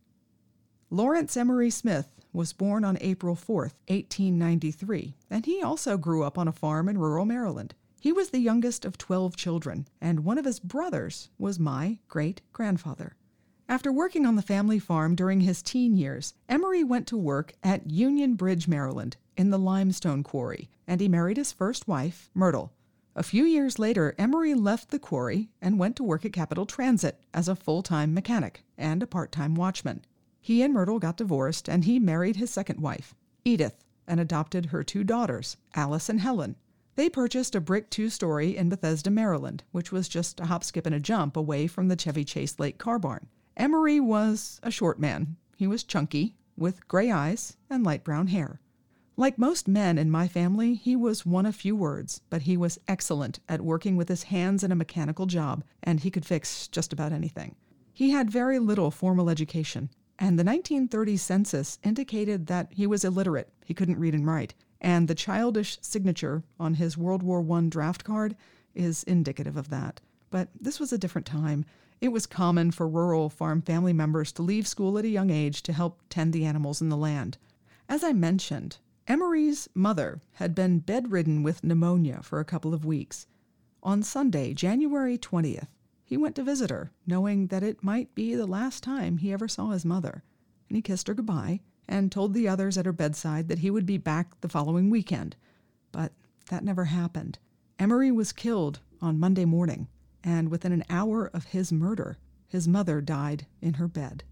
Lawrence 0.90 1.36
Emory 1.36 1.70
Smith 1.70 2.12
was 2.32 2.52
born 2.52 2.84
on 2.84 2.98
April 3.00 3.36
4, 3.36 3.62
1893, 3.86 5.14
and 5.30 5.46
he 5.46 5.62
also 5.62 5.96
grew 5.96 6.24
up 6.24 6.36
on 6.36 6.48
a 6.48 6.52
farm 6.52 6.88
in 6.88 6.98
rural 6.98 7.24
Maryland. 7.24 7.74
He 8.00 8.12
was 8.12 8.30
the 8.30 8.40
youngest 8.40 8.84
of 8.84 8.98
12 8.98 9.36
children, 9.36 9.86
and 10.00 10.24
one 10.24 10.38
of 10.38 10.44
his 10.44 10.58
brothers 10.58 11.30
was 11.38 11.58
my 11.58 11.98
great 12.08 12.42
grandfather. 12.52 13.14
After 13.68 13.90
working 13.90 14.26
on 14.26 14.36
the 14.36 14.42
family 14.42 14.78
farm 14.78 15.14
during 15.14 15.40
his 15.40 15.62
teen 15.62 15.96
years, 15.96 16.34
Emory 16.48 16.84
went 16.84 17.06
to 17.06 17.16
work 17.16 17.54
at 17.62 17.90
Union 17.90 18.34
Bridge, 18.34 18.68
Maryland, 18.68 19.16
in 19.36 19.50
the 19.50 19.58
limestone 19.58 20.22
quarry, 20.22 20.68
and 20.86 21.00
he 21.00 21.08
married 21.08 21.36
his 21.36 21.52
first 21.52 21.88
wife, 21.88 22.30
Myrtle. 22.34 22.72
A 23.16 23.22
few 23.22 23.44
years 23.44 23.78
later, 23.78 24.14
Emory 24.18 24.54
left 24.54 24.90
the 24.90 24.98
quarry 24.98 25.50
and 25.62 25.78
went 25.78 25.96
to 25.96 26.02
work 26.02 26.24
at 26.24 26.32
Capital 26.32 26.66
Transit 26.66 27.20
as 27.32 27.48
a 27.48 27.54
full 27.54 27.82
time 27.82 28.12
mechanic 28.12 28.64
and 28.76 29.02
a 29.02 29.06
part 29.06 29.30
time 29.30 29.54
watchman. 29.54 30.04
He 30.40 30.62
and 30.62 30.74
Myrtle 30.74 30.98
got 30.98 31.16
divorced, 31.16 31.68
and 31.68 31.84
he 31.84 31.98
married 31.98 32.36
his 32.36 32.50
second 32.50 32.80
wife, 32.80 33.14
Edith, 33.44 33.84
and 34.06 34.20
adopted 34.20 34.66
her 34.66 34.82
two 34.82 35.04
daughters, 35.04 35.56
Alice 35.74 36.08
and 36.08 36.20
Helen. 36.20 36.56
They 36.96 37.08
purchased 37.08 37.54
a 37.54 37.60
brick 37.60 37.88
two 37.88 38.10
story 38.10 38.56
in 38.56 38.68
Bethesda, 38.68 39.10
Maryland, 39.10 39.64
which 39.72 39.90
was 39.90 40.08
just 40.08 40.40
a 40.40 40.46
hop, 40.46 40.62
skip, 40.64 40.86
and 40.86 40.94
a 40.94 41.00
jump 41.00 41.36
away 41.36 41.66
from 41.66 41.88
the 41.88 41.96
Chevy 41.96 42.24
Chase 42.24 42.58
Lake 42.58 42.78
car 42.78 42.98
barn. 42.98 43.28
Emory 43.56 44.00
was 44.00 44.60
a 44.62 44.70
short 44.70 44.98
man. 44.98 45.36
He 45.56 45.66
was 45.66 45.84
chunky, 45.84 46.36
with 46.56 46.86
gray 46.88 47.10
eyes 47.10 47.56
and 47.70 47.84
light 47.84 48.04
brown 48.04 48.26
hair. 48.28 48.60
Like 49.16 49.38
most 49.38 49.68
men 49.68 49.96
in 49.96 50.10
my 50.10 50.26
family, 50.26 50.74
he 50.74 50.96
was 50.96 51.24
one 51.24 51.46
of 51.46 51.54
few 51.54 51.76
words, 51.76 52.20
but 52.30 52.42
he 52.42 52.56
was 52.56 52.80
excellent 52.88 53.38
at 53.48 53.60
working 53.60 53.96
with 53.96 54.08
his 54.08 54.24
hands 54.24 54.64
in 54.64 54.72
a 54.72 54.76
mechanical 54.76 55.26
job, 55.26 55.62
and 55.82 56.00
he 56.00 56.10
could 56.10 56.26
fix 56.26 56.66
just 56.68 56.92
about 56.92 57.12
anything. 57.12 57.54
He 57.92 58.10
had 58.10 58.30
very 58.30 58.58
little 58.58 58.90
formal 58.90 59.30
education, 59.30 59.90
and 60.18 60.38
the 60.38 60.44
1930 60.44 61.16
census 61.16 61.78
indicated 61.84 62.46
that 62.48 62.68
he 62.70 62.86
was 62.86 63.04
illiterate. 63.04 63.50
He 63.64 63.74
couldn't 63.74 64.00
read 64.00 64.14
and 64.14 64.26
write 64.26 64.54
and 64.84 65.08
the 65.08 65.14
childish 65.14 65.78
signature 65.80 66.42
on 66.60 66.74
his 66.74 66.98
World 66.98 67.22
War 67.22 67.42
I 67.56 67.60
draft 67.70 68.04
card 68.04 68.36
is 68.74 69.02
indicative 69.04 69.56
of 69.56 69.70
that. 69.70 69.98
But 70.30 70.50
this 70.60 70.78
was 70.78 70.92
a 70.92 70.98
different 70.98 71.26
time. 71.26 71.64
It 72.02 72.08
was 72.08 72.26
common 72.26 72.70
for 72.70 72.86
rural 72.86 73.30
farm 73.30 73.62
family 73.62 73.94
members 73.94 74.30
to 74.32 74.42
leave 74.42 74.66
school 74.66 74.98
at 74.98 75.06
a 75.06 75.08
young 75.08 75.30
age 75.30 75.62
to 75.62 75.72
help 75.72 76.02
tend 76.10 76.34
the 76.34 76.44
animals 76.44 76.82
in 76.82 76.90
the 76.90 76.98
land. 76.98 77.38
As 77.88 78.04
I 78.04 78.12
mentioned, 78.12 78.76
Emory's 79.06 79.68
mother 79.74 80.22
had 80.32 80.54
been 80.54 80.78
bedridden 80.78 81.42
with 81.42 81.62
pneumonia 81.62 82.20
for 82.22 82.40
a 82.40 82.44
couple 82.44 82.72
of 82.72 82.86
weeks. 82.86 83.26
On 83.82 84.02
Sunday, 84.02 84.54
January 84.54 85.18
20th, 85.18 85.68
he 86.02 86.16
went 86.16 86.34
to 86.36 86.42
visit 86.42 86.70
her, 86.70 86.90
knowing 87.06 87.48
that 87.48 87.62
it 87.62 87.84
might 87.84 88.14
be 88.14 88.34
the 88.34 88.46
last 88.46 88.82
time 88.82 89.18
he 89.18 89.32
ever 89.32 89.46
saw 89.46 89.70
his 89.70 89.84
mother. 89.84 90.22
And 90.68 90.76
he 90.76 90.82
kissed 90.82 91.08
her 91.08 91.14
goodbye 91.14 91.60
and 91.86 92.10
told 92.10 92.32
the 92.32 92.48
others 92.48 92.78
at 92.78 92.86
her 92.86 92.92
bedside 92.92 93.48
that 93.48 93.58
he 93.58 93.70
would 93.70 93.84
be 93.84 93.98
back 93.98 94.40
the 94.40 94.48
following 94.48 94.88
weekend. 94.88 95.36
But 95.92 96.12
that 96.48 96.64
never 96.64 96.86
happened. 96.86 97.38
Emory 97.78 98.10
was 98.10 98.32
killed 98.32 98.80
on 99.02 99.20
Monday 99.20 99.44
morning, 99.44 99.88
and 100.22 100.48
within 100.50 100.72
an 100.72 100.84
hour 100.88 101.26
of 101.34 101.44
his 101.46 101.70
murder, 101.70 102.16
his 102.46 102.66
mother 102.66 103.02
died 103.02 103.46
in 103.60 103.74
her 103.74 103.88
bed. 103.88 104.24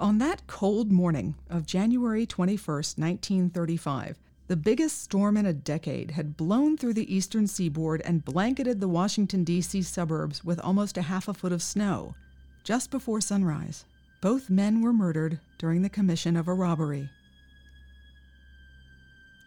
On 0.00 0.16
that 0.16 0.46
cold 0.46 0.90
morning 0.90 1.34
of 1.50 1.66
January 1.66 2.24
21, 2.24 2.56
1935, 2.56 4.18
the 4.46 4.56
biggest 4.56 5.02
storm 5.02 5.36
in 5.36 5.44
a 5.44 5.52
decade 5.52 6.12
had 6.12 6.38
blown 6.38 6.78
through 6.78 6.94
the 6.94 7.14
eastern 7.14 7.46
seaboard 7.46 8.00
and 8.00 8.24
blanketed 8.24 8.80
the 8.80 8.88
Washington, 8.88 9.44
D.C. 9.44 9.82
suburbs 9.82 10.42
with 10.42 10.58
almost 10.60 10.96
a 10.96 11.02
half 11.02 11.28
a 11.28 11.34
foot 11.34 11.52
of 11.52 11.62
snow. 11.62 12.14
Just 12.64 12.90
before 12.90 13.20
sunrise, 13.20 13.84
both 14.22 14.48
men 14.48 14.80
were 14.80 14.94
murdered 14.94 15.38
during 15.58 15.82
the 15.82 15.90
commission 15.90 16.34
of 16.34 16.48
a 16.48 16.54
robbery. 16.54 17.10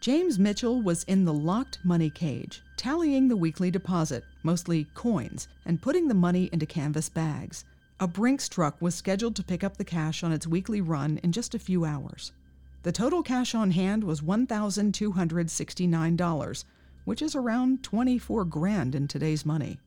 James 0.01 0.37
Mitchell 0.37 0.83
was 0.83 1.03
in 1.05 1.25
the 1.25 1.33
locked 1.33 1.79
money 1.83 2.11
cage, 2.11 2.61
tallying 2.77 3.27
the 3.27 3.35
weekly 3.35 3.71
deposit, 3.71 4.23
mostly 4.43 4.85
coins, 4.93 5.47
and 5.65 5.81
putting 5.81 6.07
the 6.07 6.13
money 6.13 6.47
into 6.53 6.67
canvas 6.67 7.09
bags. 7.09 7.65
A 8.03 8.07
Brinks 8.07 8.49
truck 8.49 8.81
was 8.81 8.95
scheduled 8.95 9.37
to 9.37 9.45
pick 9.45 9.63
up 9.63 9.77
the 9.77 9.85
cash 9.85 10.25
on 10.25 10.33
its 10.33 10.45
weekly 10.45 10.81
run 10.81 11.21
in 11.23 11.31
just 11.31 11.55
a 11.55 11.59
few 11.59 11.85
hours. 11.85 12.33
The 12.81 12.91
total 12.91 13.23
cash 13.23 13.55
on 13.55 13.71
hand 13.71 14.03
was 14.03 14.19
$1,269, 14.19 16.65
which 17.05 17.21
is 17.21 17.33
around 17.33 17.81
24 17.81 18.43
grand 18.43 18.93
in 18.93 19.07
today's 19.07 19.45
money. 19.45 19.79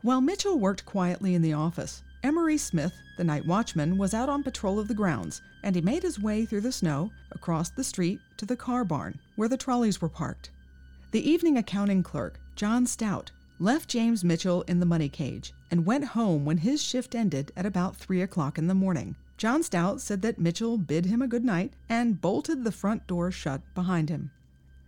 While 0.00 0.22
Mitchell 0.22 0.58
worked 0.58 0.86
quietly 0.86 1.34
in 1.34 1.42
the 1.42 1.52
office, 1.52 2.02
Emory 2.22 2.56
Smith, 2.56 2.94
the 3.18 3.24
night 3.24 3.44
watchman, 3.44 3.98
was 3.98 4.14
out 4.14 4.30
on 4.30 4.42
patrol 4.42 4.78
of 4.78 4.88
the 4.88 4.94
grounds, 4.94 5.42
and 5.62 5.76
he 5.76 5.82
made 5.82 6.02
his 6.02 6.18
way 6.18 6.46
through 6.46 6.62
the 6.62 6.72
snow, 6.72 7.10
across 7.30 7.68
the 7.68 7.84
street, 7.84 8.20
to 8.38 8.46
the 8.46 8.56
car 8.56 8.86
barn, 8.86 9.18
where 9.36 9.50
the 9.50 9.58
trolleys 9.58 10.00
were 10.00 10.08
parked. 10.08 10.48
The 11.10 11.30
evening 11.30 11.58
accounting 11.58 12.02
clerk, 12.02 12.40
John 12.56 12.86
Stout, 12.86 13.30
left 13.60 13.90
James 13.90 14.24
Mitchell 14.24 14.62
in 14.62 14.80
the 14.80 14.86
money 14.86 15.10
cage 15.10 15.52
and 15.70 15.84
went 15.84 16.02
home 16.06 16.46
when 16.46 16.56
his 16.56 16.82
shift 16.82 17.14
ended 17.14 17.52
at 17.54 17.66
about 17.66 17.94
3 17.94 18.22
o'clock 18.22 18.56
in 18.56 18.68
the 18.68 18.74
morning. 18.74 19.14
John 19.36 19.62
Stout 19.62 20.00
said 20.00 20.22
that 20.22 20.38
Mitchell 20.38 20.78
bid 20.78 21.04
him 21.04 21.20
a 21.20 21.28
good 21.28 21.44
night 21.44 21.74
and 21.86 22.18
bolted 22.18 22.64
the 22.64 22.72
front 22.72 23.06
door 23.06 23.30
shut 23.30 23.60
behind 23.74 24.08
him. 24.08 24.30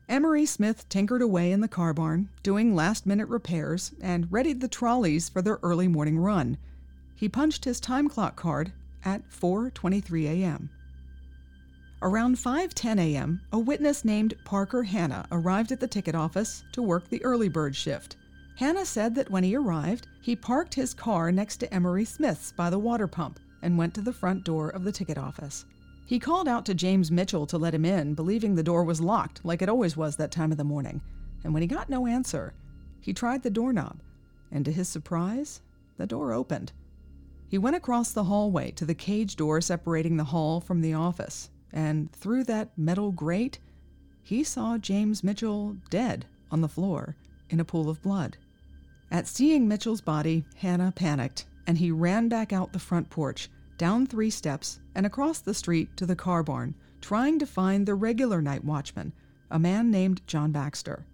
Emory 0.09 0.47
Smith 0.47 0.89
tinkered 0.89 1.21
away 1.21 1.53
in 1.53 1.61
the 1.61 1.69
car 1.69 1.93
barn, 1.93 2.31
doing 2.43 2.75
last 2.75 3.05
minute 3.05 3.29
repairs, 3.29 3.93
and 4.01 4.33
readied 4.33 4.63
the 4.63 4.69
trolleys 4.69 5.29
for 5.29 5.43
their 5.43 5.59
early 5.63 5.87
morning 5.87 6.19
run. 6.19 6.57
He 7.15 7.29
punched 7.29 7.67
his 7.67 7.79
time 7.79 8.09
clock 8.09 8.37
card 8.37 8.73
at 9.05 9.31
4:23 9.31 10.25
a.m. 10.29 10.71
Around 12.01 12.37
5:10 12.37 12.99
a.m., 12.99 13.43
a 13.53 13.59
witness 13.59 14.03
named 14.03 14.35
Parker 14.45 14.83
Hanna 14.83 15.27
arrived 15.31 15.73
at 15.73 15.81
the 15.81 15.87
ticket 15.87 16.15
office 16.15 16.65
to 16.73 16.83
work 16.83 17.09
the 17.09 17.23
early 17.23 17.51
bird 17.51 17.77
shift. 17.77 18.17
Hanna 18.57 18.85
said 18.85 19.15
that 19.15 19.31
when 19.31 19.45
he 19.45 19.57
arrived, 19.57 20.09
he 20.21 20.37
parked 20.37 20.75
his 20.75 20.95
car 20.95 21.33
next 21.33 21.57
to 21.59 21.75
Emory 21.75 22.05
Smith's 22.05 22.53
by 22.53 22.71
the 22.71 22.79
water 22.79 23.07
pump 23.07 23.41
and 23.63 23.79
went 23.79 23.95
to 23.95 24.01
the 24.01 24.13
front 24.13 24.45
door 24.45 24.69
of 24.69 24.85
the 24.85 24.93
ticket 24.93 25.17
office. 25.17 25.65
He 26.05 26.19
called 26.19 26.49
out 26.49 26.67
to 26.67 26.75
James 26.75 27.11
Mitchell 27.11 27.47
to 27.47 27.57
let 27.57 27.75
him 27.75 27.85
in, 27.85 28.15
believing 28.15 28.55
the 28.55 28.63
door 28.63 28.85
was 28.85 29.01
locked, 29.01 29.45
like 29.45 29.63
it 29.63 29.69
always 29.69 29.97
was 29.97 30.17
that 30.17 30.31
time 30.31 30.53
of 30.53 30.59
the 30.59 30.65
morning. 30.65 31.01
And 31.45 31.55
when 31.55 31.63
he 31.63 31.67
got 31.67 31.89
no 31.89 32.07
answer, 32.07 32.53
he 33.01 33.15
tried 33.15 33.43
the 33.43 33.51
doorknob, 33.51 34.01
and 34.51 34.65
to 34.65 34.73
his 34.73 34.89
surprise, 34.89 35.63
the 35.97 36.07
door 36.07 36.33
opened. 36.33 36.73
He 37.49 37.59
went 37.59 37.77
across 37.77 38.13
the 38.13 38.25
hallway 38.25 38.71
to 38.73 38.85
the 38.85 38.95
cage 38.95 39.37
door 39.37 39.61
separating 39.61 40.17
the 40.17 40.25
hall 40.25 40.61
from 40.61 40.81
the 40.81 40.95
office, 40.95 41.51
and 41.73 42.13
through 42.13 42.45
that 42.45 42.77
metal 42.77 43.13
grate, 43.13 43.59
he 44.23 44.45
saw 44.45 44.79
James 44.79 45.25
Mitchell 45.25 45.77
dead 45.91 46.27
on 46.51 46.61
the 46.61 46.69
floor 46.69 47.17
in 47.53 47.61
a 47.61 47.65
pool 47.65 47.89
of 47.89 48.03
blood. 48.03 48.37
At 49.11 49.29
seeing 49.29 49.69
Mitchell's 49.69 50.01
body, 50.01 50.45
Hanna 50.57 50.93
panicked, 50.97 51.45
and 51.67 51.79
he 51.79 51.93
ran 51.93 52.29
back 52.29 52.53
out 52.53 52.73
the 52.73 52.79
front 52.79 53.11
porch, 53.11 53.51
down 53.79 54.07
three 54.07 54.31
steps, 54.31 54.81
and 54.95 55.07
across 55.07 55.41
the 55.41 55.55
street 55.55 55.97
to 55.99 56.07
the 56.07 56.17
car 56.17 56.43
barn, 56.43 56.75
trying 57.01 57.39
to 57.39 57.47
find 57.47 57.87
the 57.87 57.95
regular 57.95 58.41
night 58.41 58.65
watchman, 58.65 59.13
a 59.51 59.59
man 59.59 59.91
named 59.91 60.27
John 60.27 60.51
Baxter. 60.51 61.05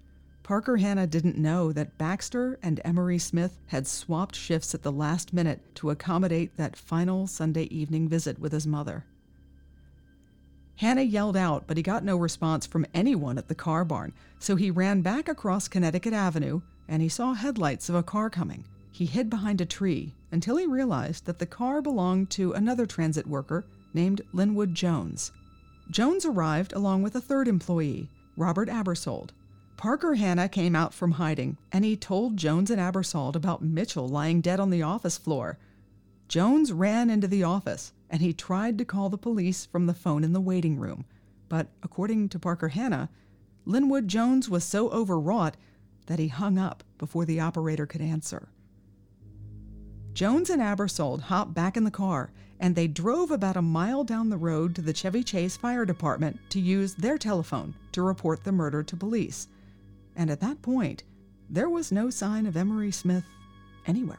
Parker 0.43 0.79
Hanna 0.79 1.07
didn't 1.07 1.37
know 1.37 1.73
that 1.73 1.99
Baxter 1.99 2.59
and 2.63 2.81
Emory 2.85 3.19
Smith 3.19 3.59
had 3.67 3.87
swapped 3.87 4.35
shifts 4.35 4.75
at 4.75 4.83
the 4.83 4.93
last 4.93 5.35
minute 5.35 5.61
to 5.75 5.91
accommodate 5.91 6.57
that 6.57 6.77
final 6.77 7.27
Sunday 7.27 7.65
evening 7.65 8.09
visit 8.09 8.39
with 8.39 8.53
his 8.53 8.67
mother. 8.67 9.05
Hanna 10.79 11.03
yelled 11.03 11.37
out, 11.37 11.65
but 11.67 11.77
he 11.77 11.83
got 11.83 12.05
no 12.05 12.17
response 12.17 12.65
from 12.65 12.87
anyone 12.95 13.37
at 13.37 13.49
the 13.49 13.55
car 13.55 13.85
barn, 13.85 14.13
so 14.39 14.57
he 14.57 14.71
ran 14.71 15.03
back 15.03 15.29
across 15.29 15.69
Connecticut 15.69 16.13
Avenue 16.13 16.61
and 16.89 17.03
he 17.03 17.09
saw 17.09 17.35
headlights 17.35 17.89
of 17.89 17.95
a 17.95 18.03
car 18.03 18.31
coming. 18.31 18.65
He 18.93 19.05
hid 19.05 19.29
behind 19.29 19.61
a 19.61 19.67
tree 19.67 20.15
until 20.31 20.57
he 20.57 20.67
realized 20.67 21.27
that 21.27 21.39
the 21.39 21.47
car 21.47 21.83
belonged 21.83 22.31
to 22.31 22.53
another 22.53 22.87
transit 22.87 23.27
worker 23.27 23.67
named 23.93 24.23
Linwood 24.33 24.75
Jones. 24.75 25.33
Jones 25.91 26.25
arrived 26.25 26.73
along 26.73 27.03
with 27.03 27.15
a 27.17 27.21
third 27.21 27.49
employee, 27.49 28.09
Robert 28.37 28.69
Abersold, 28.69 29.31
Parker 29.79 30.17
Hanna 30.17 30.49
came 30.49 30.75
out 30.75 30.93
from 30.93 31.13
hiding 31.13 31.57
and 31.71 31.85
he 31.85 31.97
told 31.97 32.37
Jones 32.37 32.69
and 32.69 32.81
Abersold 32.81 33.37
about 33.37 33.63
Mitchell 33.63 34.09
lying 34.09 34.41
dead 34.41 34.59
on 34.59 34.71
the 34.71 34.83
office 34.83 35.17
floor. 35.17 35.57
Jones 36.27 36.73
ran 36.73 37.11
into 37.11 37.29
the 37.29 37.45
office 37.45 37.93
and 38.11 38.21
he 38.21 38.33
tried 38.33 38.79
to 38.79 38.85
call 38.85 39.09
the 39.09 39.19
police 39.19 39.67
from 39.67 39.87
the 39.87 39.95
phone 39.95 40.25
in 40.25 40.33
the 40.33 40.41
waiting 40.41 40.79
room. 40.79 41.05
But 41.49 41.69
according 41.83 42.29
to 42.31 42.39
Parker 42.39 42.69
Hanna, 42.69 43.11
Linwood 43.65 44.09
Jones 44.09 44.49
was 44.49 44.65
so 44.65 44.89
overwrought 44.91 45.57
that 46.07 46.19
he 46.19 46.29
hung 46.29 46.59
up 46.59 46.85
before 46.97 47.25
the 47.25 47.41
operator 47.41 47.87
could 47.87 48.01
answer. 48.01 48.49
Jones 50.13 50.51
and 50.51 50.63
Abersold 50.63 51.23
hopped 51.23 51.55
back 51.55 51.77
in 51.77 51.85
the 51.85 51.91
car 51.91 52.33
and 52.61 52.75
they 52.75 52.89
drove 52.89 53.31
about 53.31 53.57
a 53.57 53.63
mile 53.63 54.03
down 54.03 54.31
the 54.31 54.37
road 54.37 54.75
to 54.75 54.83
the 54.83 54.95
Chevy 54.95 55.23
Chase 55.23 55.57
Fire 55.57 55.85
Department 55.85 56.41
to 56.51 56.61
use 56.61 56.95
their 56.95 57.19
telephone 57.19 57.75
to 57.93 58.03
report 58.03 58.43
the 58.43 58.51
murder 58.51 58.83
to 58.83 58.97
police 58.97 59.49
and 60.19 60.31
at 60.31 60.41
that 60.41 60.61
point, 60.61 61.05
there 61.49 61.71
was 61.71 61.93
no 61.93 62.11
sign 62.11 62.45
of 62.45 62.57
Emory 62.57 62.91
Smith 62.91 63.25
anywhere. 63.87 64.19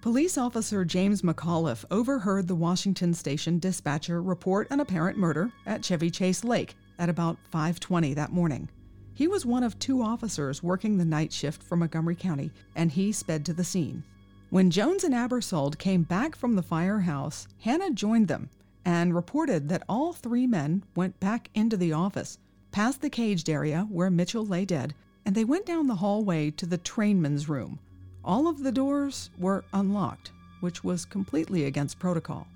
Police 0.00 0.38
officer 0.38 0.82
James 0.82 1.20
McAuliffe 1.20 1.84
overheard 1.90 2.48
the 2.48 2.54
Washington 2.54 3.12
station 3.12 3.58
dispatcher 3.58 4.22
report 4.22 4.66
an 4.70 4.80
apparent 4.80 5.18
murder 5.18 5.52
at 5.66 5.84
Chevy 5.84 6.10
Chase 6.10 6.42
Lake 6.42 6.74
at 6.98 7.10
about 7.10 7.36
5:20 7.52 8.14
that 8.14 8.32
morning. 8.32 8.70
He 9.12 9.28
was 9.28 9.44
one 9.44 9.62
of 9.62 9.78
two 9.78 10.00
officers 10.00 10.62
working 10.62 10.96
the 10.96 11.04
night 11.04 11.34
shift 11.34 11.62
for 11.62 11.76
Montgomery 11.76 12.14
County, 12.14 12.50
and 12.74 12.90
he 12.90 13.12
sped 13.12 13.44
to 13.44 13.52
the 13.52 13.62
scene. 13.62 14.02
When 14.48 14.70
Jones 14.70 15.04
and 15.04 15.12
Abersold 15.12 15.76
came 15.76 16.04
back 16.04 16.34
from 16.34 16.56
the 16.56 16.62
firehouse, 16.62 17.46
Hanna 17.58 17.90
joined 17.90 18.28
them, 18.28 18.48
and 18.86 19.14
reported 19.14 19.68
that 19.68 19.82
all 19.86 20.14
three 20.14 20.46
men 20.46 20.82
went 20.96 21.20
back 21.20 21.50
into 21.54 21.76
the 21.76 21.92
office, 21.92 22.38
past 22.72 23.02
the 23.02 23.10
caged 23.10 23.50
area 23.50 23.86
where 23.90 24.08
Mitchell 24.08 24.46
lay 24.46 24.64
dead, 24.64 24.94
and 25.26 25.34
they 25.34 25.44
went 25.44 25.66
down 25.66 25.88
the 25.88 25.96
hallway 25.96 26.50
to 26.52 26.64
the 26.64 26.78
trainman's 26.78 27.50
room. 27.50 27.78
All 28.24 28.48
of 28.48 28.62
the 28.62 28.72
doors 28.72 29.30
were 29.38 29.64
unlocked, 29.72 30.32
which 30.60 30.84
was 30.84 31.04
completely 31.04 31.64
against 31.64 31.98
protocol. 31.98 32.46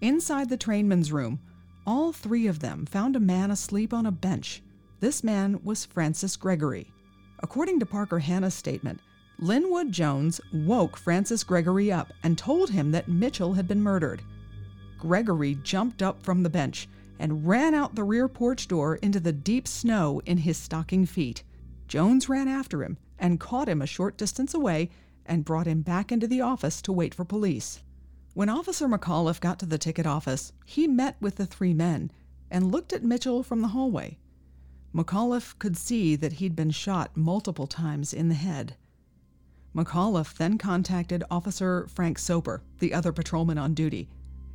Inside 0.00 0.48
the 0.48 0.56
trainman's 0.56 1.12
room, 1.12 1.38
all 1.86 2.12
three 2.12 2.46
of 2.46 2.58
them 2.58 2.86
found 2.86 3.14
a 3.14 3.20
man 3.20 3.50
asleep 3.50 3.92
on 3.92 4.06
a 4.06 4.12
bench. 4.12 4.62
This 4.98 5.22
man 5.22 5.60
was 5.62 5.84
Francis 5.84 6.36
Gregory. 6.36 6.90
According 7.40 7.80
to 7.80 7.86
Parker 7.86 8.18
Hanna's 8.18 8.54
statement, 8.54 9.00
Linwood 9.38 9.92
Jones 9.92 10.40
woke 10.52 10.96
Francis 10.96 11.44
Gregory 11.44 11.90
up 11.90 12.12
and 12.22 12.36
told 12.36 12.70
him 12.70 12.90
that 12.90 13.08
Mitchell 13.08 13.54
had 13.54 13.66
been 13.68 13.80
murdered. 13.80 14.22
Gregory 14.98 15.54
jumped 15.62 16.02
up 16.02 16.22
from 16.22 16.42
the 16.42 16.50
bench 16.50 16.88
and 17.18 17.46
ran 17.46 17.74
out 17.74 17.94
the 17.94 18.04
rear 18.04 18.28
porch 18.28 18.68
door 18.68 18.96
into 18.96 19.20
the 19.20 19.32
deep 19.32 19.66
snow 19.66 20.20
in 20.26 20.38
his 20.38 20.56
stocking 20.56 21.06
feet. 21.06 21.42
Jones 21.88 22.28
ran 22.28 22.48
after 22.48 22.82
him 22.82 22.98
and 23.20 23.38
caught 23.38 23.68
him 23.68 23.80
a 23.80 23.86
short 23.86 24.16
distance 24.16 24.52
away 24.54 24.90
and 25.24 25.44
brought 25.44 25.68
him 25.68 25.82
back 25.82 26.10
into 26.10 26.26
the 26.26 26.40
office 26.40 26.82
to 26.82 26.92
wait 26.92 27.14
for 27.14 27.24
police. 27.24 27.82
When 28.34 28.48
Officer 28.48 28.88
McAuliffe 28.88 29.40
got 29.40 29.60
to 29.60 29.66
the 29.66 29.78
ticket 29.78 30.06
office, 30.06 30.52
he 30.64 30.88
met 30.88 31.16
with 31.20 31.36
the 31.36 31.46
three 31.46 31.74
men 31.74 32.10
and 32.50 32.72
looked 32.72 32.92
at 32.92 33.04
Mitchell 33.04 33.44
from 33.44 33.60
the 33.60 33.68
hallway. 33.68 34.18
McAuliffe 34.92 35.56
could 35.58 35.76
see 35.76 36.16
that 36.16 36.34
he'd 36.34 36.56
been 36.56 36.70
shot 36.70 37.16
multiple 37.16 37.68
times 37.68 38.12
in 38.12 38.28
the 38.28 38.34
head. 38.34 38.74
McAuliffe 39.74 40.36
then 40.36 40.58
contacted 40.58 41.22
Officer 41.30 41.86
Frank 41.88 42.18
Soper, 42.18 42.62
the 42.80 42.92
other 42.92 43.12
patrolman 43.12 43.58
on 43.58 43.74
duty, 43.74 44.08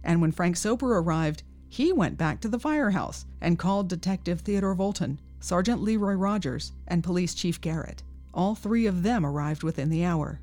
and 0.04 0.22
when 0.22 0.32
Frank 0.32 0.58
Soper 0.58 0.98
arrived, 0.98 1.44
he 1.70 1.94
went 1.94 2.18
back 2.18 2.42
to 2.42 2.48
the 2.48 2.60
firehouse 2.60 3.26
and 3.40 3.60
called 3.60 3.88
Detective 3.88 4.42
Theodore 4.42 4.76
Volton, 4.76 5.18
Sergeant 5.40 5.82
Leroy 5.82 6.14
Rogers, 6.14 6.74
and 6.88 7.04
Police 7.04 7.34
Chief 7.34 7.62
Garrett. 7.62 8.04
All 8.36 8.54
three 8.54 8.86
of 8.86 9.02
them 9.02 9.26
arrived 9.26 9.64
within 9.64 9.90
the 9.90 10.04
hour. 10.04 10.42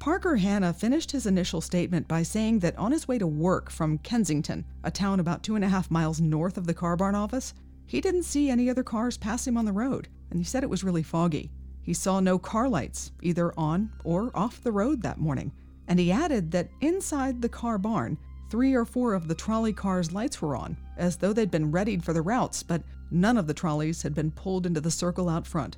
Parker 0.00 0.36
Hanna 0.36 0.72
finished 0.72 1.12
his 1.12 1.26
initial 1.26 1.60
statement 1.60 2.08
by 2.08 2.24
saying 2.24 2.58
that 2.58 2.76
on 2.76 2.90
his 2.90 3.06
way 3.06 3.18
to 3.18 3.26
work 3.26 3.70
from 3.70 3.98
Kensington, 3.98 4.64
a 4.82 4.90
town 4.90 5.20
about 5.20 5.42
two 5.42 5.54
and 5.54 5.64
a 5.64 5.68
half 5.68 5.90
miles 5.90 6.20
north 6.20 6.58
of 6.58 6.66
the 6.66 6.74
car 6.74 6.96
barn 6.96 7.14
office, 7.14 7.54
he 7.86 8.00
didn't 8.00 8.24
see 8.24 8.50
any 8.50 8.68
other 8.68 8.82
cars 8.82 9.16
pass 9.16 9.46
him 9.46 9.56
on 9.56 9.64
the 9.64 9.72
road, 9.72 10.08
and 10.30 10.40
he 10.40 10.44
said 10.44 10.64
it 10.64 10.70
was 10.70 10.82
really 10.82 11.02
foggy. 11.02 11.50
He 11.82 11.94
saw 11.94 12.18
no 12.18 12.38
car 12.38 12.68
lights, 12.68 13.12
either 13.22 13.52
on 13.58 13.92
or 14.04 14.30
off 14.34 14.62
the 14.62 14.72
road 14.72 15.02
that 15.02 15.18
morning, 15.18 15.52
and 15.86 15.98
he 15.98 16.10
added 16.10 16.50
that 16.52 16.70
inside 16.80 17.42
the 17.42 17.48
car 17.48 17.78
barn, 17.78 18.18
three 18.48 18.74
or 18.74 18.84
four 18.84 19.14
of 19.14 19.28
the 19.28 19.34
trolley 19.34 19.72
cars' 19.72 20.12
lights 20.12 20.40
were 20.40 20.56
on, 20.56 20.76
as 20.96 21.16
though 21.16 21.32
they'd 21.32 21.50
been 21.50 21.70
readied 21.70 22.02
for 22.02 22.12
the 22.12 22.22
routes, 22.22 22.62
but 22.62 22.82
none 23.10 23.36
of 23.36 23.46
the 23.46 23.54
trolleys 23.54 24.02
had 24.02 24.14
been 24.14 24.30
pulled 24.30 24.66
into 24.66 24.80
the 24.80 24.90
circle 24.90 25.28
out 25.28 25.46
front. 25.46 25.76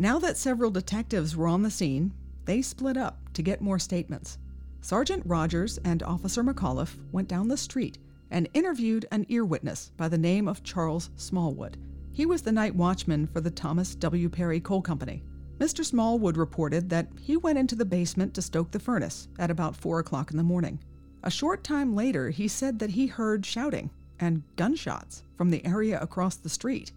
Now 0.00 0.20
that 0.20 0.36
several 0.36 0.70
detectives 0.70 1.36
were 1.36 1.48
on 1.48 1.64
the 1.64 1.72
scene, 1.72 2.14
they 2.44 2.62
split 2.62 2.96
up 2.96 3.18
to 3.32 3.42
get 3.42 3.60
more 3.60 3.80
statements. 3.80 4.38
Sergeant 4.80 5.24
Rogers 5.26 5.76
and 5.78 6.04
Officer 6.04 6.44
McAuliffe 6.44 6.94
went 7.10 7.26
down 7.26 7.48
the 7.48 7.56
street 7.56 7.98
and 8.30 8.48
interviewed 8.54 9.06
an 9.10 9.26
ear 9.28 9.44
witness 9.44 9.90
by 9.96 10.06
the 10.06 10.16
name 10.16 10.46
of 10.46 10.62
Charles 10.62 11.10
Smallwood. 11.16 11.78
He 12.12 12.26
was 12.26 12.42
the 12.42 12.52
night 12.52 12.76
watchman 12.76 13.26
for 13.26 13.40
the 13.40 13.50
Thomas 13.50 13.96
W. 13.96 14.28
Perry 14.28 14.60
Coal 14.60 14.82
Company. 14.82 15.24
Mr. 15.58 15.84
Smallwood 15.84 16.36
reported 16.36 16.88
that 16.90 17.08
he 17.20 17.36
went 17.36 17.58
into 17.58 17.74
the 17.74 17.84
basement 17.84 18.34
to 18.34 18.42
stoke 18.42 18.70
the 18.70 18.78
furnace 18.78 19.26
at 19.40 19.50
about 19.50 19.74
4 19.74 19.98
o'clock 19.98 20.30
in 20.30 20.36
the 20.36 20.44
morning. 20.44 20.78
A 21.24 21.30
short 21.30 21.64
time 21.64 21.96
later, 21.96 22.30
he 22.30 22.46
said 22.46 22.78
that 22.78 22.90
he 22.90 23.08
heard 23.08 23.44
shouting 23.44 23.90
and 24.20 24.44
gunshots 24.54 25.24
from 25.36 25.50
the 25.50 25.66
area 25.66 26.00
across 26.00 26.36
the 26.36 26.48
street. 26.48 26.92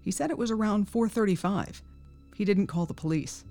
He 0.00 0.10
said 0.10 0.30
it 0.30 0.38
was 0.38 0.50
around 0.50 0.88
4:35. 0.90 1.82
He 2.36 2.44
didn't 2.44 2.66
call 2.66 2.84
the 2.84 2.92
police. 2.92 3.46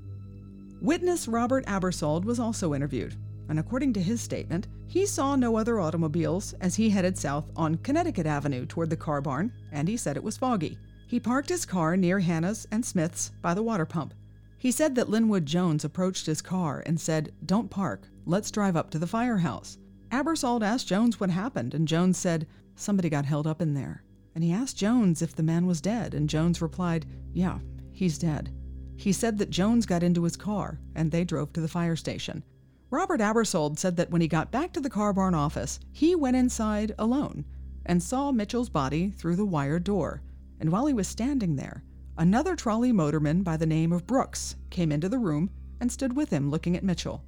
Witness 0.80 1.28
Robert 1.28 1.66
Abersold 1.66 2.24
was 2.24 2.40
also 2.40 2.76
interviewed, 2.76 3.16
and 3.50 3.58
according 3.58 3.94
to 3.94 4.02
his 4.02 4.22
statement, 4.22 4.68
he 4.86 5.08
saw 5.08 5.36
no 5.36 5.58
other 5.58 5.80
automobiles 5.80 6.54
as 6.62 6.76
he 6.76 6.92
headed 6.92 7.18
south 7.18 7.50
on 7.56 7.78
Connecticut 7.78 8.28
Avenue 8.28 8.68
toward 8.68 8.92
the 8.92 8.96
car 8.96 9.22
barn, 9.22 9.52
and 9.72 9.88
he 9.88 9.98
said 9.98 10.18
it 10.18 10.24
was 10.24 10.38
foggy. 10.38 10.78
He 11.08 11.20
parked 11.20 11.50
his 11.50 11.66
car 11.66 11.98
near 11.98 12.20
Hanna's 12.20 12.68
and 12.72 12.86
Smith's 12.86 13.32
by 13.42 13.56
the 13.56 13.64
water 13.64 13.88
pump. 13.88 14.14
He 14.60 14.70
said 14.70 14.94
that 14.94 15.10
Linwood 15.10 15.48
Jones 15.48 15.84
approached 15.84 16.28
his 16.28 16.44
car 16.44 16.84
and 16.86 17.02
said, 17.02 17.34
Don't 17.44 17.72
park, 17.72 18.08
let's 18.28 18.52
drive 18.52 18.76
up 18.76 18.92
to 18.92 19.00
the 19.00 19.08
firehouse. 19.08 19.80
Abersold 20.12 20.62
asked 20.64 20.88
Jones 20.88 21.20
what 21.20 21.32
happened, 21.32 21.74
and 21.74 21.88
Jones 21.88 22.20
said, 22.20 22.46
Somebody 22.76 23.10
got 23.10 23.26
held 23.26 23.48
up 23.48 23.64
in 23.64 23.74
there. 23.74 24.04
And 24.36 24.44
he 24.44 24.52
asked 24.52 24.78
Jones 24.78 25.24
if 25.24 25.36
the 25.36 25.42
man 25.42 25.66
was 25.66 25.82
dead, 25.82 26.14
and 26.14 26.30
Jones 26.30 26.62
replied, 26.62 27.08
Yeah, 27.34 27.58
he's 27.92 28.20
dead. 28.20 28.52
He 28.98 29.12
said 29.12 29.38
that 29.38 29.50
Jones 29.50 29.86
got 29.86 30.04
into 30.04 30.24
his 30.24 30.38
car, 30.38 30.80
and 30.96 31.12
they 31.12 31.24
drove 31.24 31.54
to 31.54 31.62
the 31.62 31.68
fire 31.68 31.96
station. 31.96 32.44
Robert 32.90 33.20
Abersold 33.20 33.78
said 33.78 33.98
that 33.98 34.10
when 34.10 34.22
he 34.22 34.28
got 34.28 34.52
back 34.52 34.72
to 34.74 34.80
the 34.80 34.90
car 34.90 35.12
barn 35.12 35.34
office, 35.34 35.80
he 35.92 36.16
went 36.16 36.38
inside 36.38 36.94
alone 36.98 37.46
and 37.86 38.02
saw 38.02 38.32
Mitchell's 38.32 38.70
body 38.70 39.10
through 39.10 39.36
the 39.36 39.46
wire 39.46 39.80
door. 39.80 40.22
And 40.60 40.72
while 40.72 40.86
he 40.86 40.94
was 40.94 41.08
standing 41.08 41.56
there, 41.56 41.84
another 42.18 42.56
trolley 42.56 42.92
motorman 42.92 43.44
by 43.44 43.58
the 43.58 43.66
name 43.66 43.92
of 43.92 44.08
Brooks 44.08 44.56
came 44.70 44.92
into 44.92 45.10
the 45.10 45.20
room 45.20 45.50
and 45.80 45.92
stood 45.92 46.16
with 46.16 46.30
him 46.30 46.50
looking 46.50 46.78
at 46.78 46.84
Mitchell. 46.84 47.24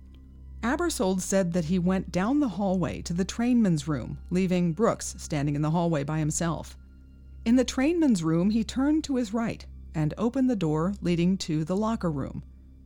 Abersold 0.63 1.21
said 1.21 1.53
that 1.53 1.65
he 1.65 1.77
went 1.77 2.11
down 2.11 2.39
the 2.39 2.49
hallway 2.49 3.01
to 3.03 3.13
the 3.13 3.25
trainman's 3.25 3.87
room, 3.87 4.17
leaving 4.29 4.73
Brooks 4.73 5.15
standing 5.17 5.55
in 5.55 5.61
the 5.61 5.71
hallway 5.71 6.03
by 6.03 6.19
himself. 6.19 6.77
In 7.45 7.55
the 7.55 7.65
trainman's 7.65 8.23
room, 8.23 8.49
he 8.49 8.63
turned 8.63 9.03
to 9.03 9.17
his 9.17 9.33
right 9.33 9.65
and 9.97 10.13
opened 10.15 10.47
the 10.47 10.55
door 10.55 10.93
leading 11.01 11.35
to 11.35 11.63
the 11.63 11.75
locker 11.75 12.11
room. 12.11 12.43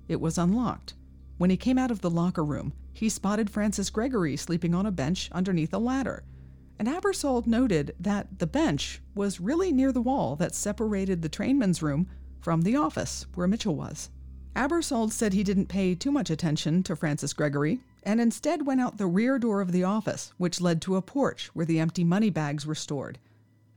It 0.08 0.22
was 0.22 0.38
unlocked. 0.38 0.94
When 1.38 1.50
he 1.50 1.58
came 1.58 1.78
out 1.78 1.92
of 1.92 2.00
the 2.00 2.10
locker 2.10 2.44
room, 2.44 2.72
he 2.94 3.10
spotted 3.10 3.50
Francis 3.50 3.90
Gregory 3.90 4.38
sleeping 4.38 4.74
on 4.74 4.86
a 4.86 4.92
bench 4.92 5.30
underneath 5.34 5.74
a 5.74 5.78
ladder. 5.78 6.24
And 6.80 6.88
Abersold 6.88 7.46
noted 7.46 7.94
that 8.00 8.40
the 8.40 8.48
bench 8.48 9.02
was 9.14 9.42
really 9.42 9.74
near 9.74 9.92
the 9.92 10.02
wall 10.02 10.38
that 10.38 10.56
separated 10.56 11.22
the 11.22 11.28
trainman's 11.28 11.82
room 11.84 12.08
from 12.40 12.62
the 12.62 12.78
office 12.78 13.26
where 13.36 13.48
Mitchell 13.48 13.76
was. 13.76 14.10
Abersold 14.56 15.12
said 15.12 15.34
he 15.34 15.44
didn't 15.44 15.68
pay 15.68 15.96
too 15.96 16.12
much 16.14 16.30
attention 16.30 16.82
to 16.84 16.96
Francis 16.96 17.34
Gregory 17.34 17.82
and 18.04 18.22
instead 18.22 18.66
went 18.66 18.80
out 18.80 18.98
the 18.98 19.06
rear 19.06 19.38
door 19.38 19.60
of 19.60 19.74
the 19.74 19.84
office, 19.84 20.32
which 20.38 20.62
led 20.62 20.82
to 20.82 20.96
a 20.96 21.02
porch 21.02 21.48
where 21.54 21.66
the 21.66 21.80
empty 21.80 22.06
money 22.06 22.30
bags 22.30 22.66
were 22.66 22.74
stored. 22.74 23.20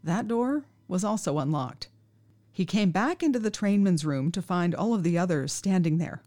That 0.05 0.29
door 0.29 0.67
was 0.87 1.03
also 1.03 1.39
unlocked. 1.39 1.89
He 2.55 2.65
came 2.65 2.93
back 2.93 3.21
into 3.21 3.41
the 3.41 3.51
trainman's 3.51 4.05
room 4.05 4.31
to 4.31 4.41
find 4.41 4.77
all 4.77 4.95
of 4.95 5.03
the 5.03 5.19
others 5.19 5.53
standing 5.53 5.99
there. 5.99 6.23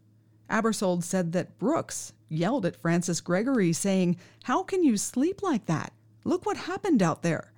Abersold 0.50 1.04
said 1.04 1.32
that 1.32 1.58
Brooks 1.58 2.12
yelled 2.28 2.66
at 2.66 2.76
Francis 2.76 3.22
Gregory, 3.22 3.72
saying, 3.72 4.18
How 4.44 4.62
can 4.62 4.84
you 4.84 4.98
sleep 4.98 5.42
like 5.42 5.68
that? 5.68 5.94
Look 6.26 6.46
what 6.46 6.58
happened 6.58 7.02
out 7.02 7.24
there. 7.24 7.54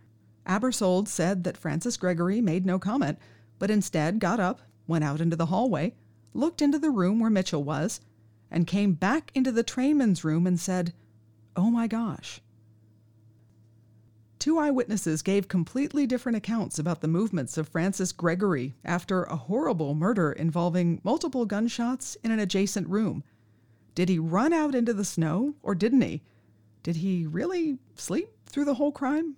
Abersold 0.45 1.07
said 1.07 1.43
that 1.45 1.57
Francis 1.57 1.97
Gregory 1.97 2.41
made 2.41 2.63
no 2.63 2.77
comment, 2.77 3.17
but 3.57 3.71
instead 3.71 4.19
got 4.19 4.39
up, 4.39 4.61
went 4.85 5.03
out 5.03 5.19
into 5.19 5.35
the 5.35 5.47
hallway, 5.47 5.95
looked 6.35 6.61
into 6.61 6.77
the 6.77 6.91
room 6.91 7.19
where 7.19 7.31
Mitchell 7.31 7.63
was, 7.63 7.99
and 8.51 8.67
came 8.67 8.93
back 8.93 9.31
into 9.33 9.51
the 9.51 9.63
trainman's 9.63 10.23
room 10.23 10.45
and 10.45 10.59
said, 10.59 10.93
Oh 11.55 11.71
my 11.71 11.87
gosh. 11.87 12.39
Two 14.39 14.57
eyewitnesses 14.57 15.21
gave 15.21 15.49
completely 15.49 16.07
different 16.07 16.37
accounts 16.37 16.79
about 16.79 17.01
the 17.01 17.09
movements 17.09 17.57
of 17.57 17.67
Francis 17.67 18.13
Gregory 18.13 18.73
after 18.85 19.23
a 19.23 19.35
horrible 19.35 19.93
murder 19.93 20.31
involving 20.31 21.01
multiple 21.03 21.45
gunshots 21.45 22.15
in 22.23 22.31
an 22.31 22.39
adjacent 22.39 22.87
room. 22.87 23.21
Did 23.95 24.07
he 24.07 24.17
run 24.17 24.53
out 24.53 24.75
into 24.75 24.93
the 24.93 25.03
snow 25.03 25.55
or 25.61 25.75
didn't 25.75 26.01
he? 26.01 26.21
Did 26.83 26.95
he 26.95 27.27
really 27.27 27.79
sleep 27.95 28.29
through 28.45 28.63
the 28.63 28.75
whole 28.75 28.93
crime? 28.93 29.35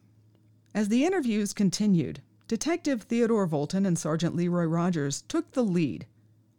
As 0.76 0.90
the 0.90 1.04
interviews 1.04 1.52
continued, 1.52 2.22
Detective 2.48 3.02
Theodore 3.02 3.48
Volton 3.48 3.88
and 3.88 3.98
Sergeant 3.98 4.36
Leroy 4.36 4.66
Rogers 4.66 5.24
took 5.24 5.54
the 5.54 5.64
lead 5.64 6.06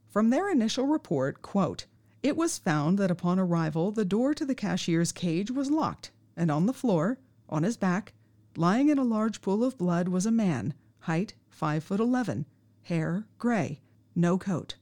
from 0.09 0.31
their 0.31 0.51
initial 0.51 0.87
report, 0.89 1.43
quote, 1.43 1.87
it 2.25 2.37
was 2.37 2.59
found 2.59 2.99
that 2.99 3.11
upon 3.11 3.39
arrival, 3.39 3.93
the 3.93 4.05
door 4.05 4.35
to 4.35 4.45
the 4.45 4.55
cashier's 4.55 5.13
cage 5.13 5.51
was 5.51 5.71
locked, 5.71 6.11
and 6.37 6.51
on 6.51 6.67
the 6.67 6.73
floor, 6.73 7.19
on 7.49 7.63
his 7.63 7.77
back, 7.77 8.13
lying 8.57 8.89
in 8.89 8.99
a 8.99 9.05
large 9.05 9.41
pool 9.41 9.65
of 9.65 9.79
blood, 9.79 10.09
was 10.09 10.27
a 10.27 10.31
man, 10.31 10.75
height 11.01 11.35
5 11.49 11.85
foot 11.85 12.01
11, 12.01 12.47
hair 12.83 13.27
gray, 13.39 13.81
no 14.15 14.37
coat. 14.37 14.77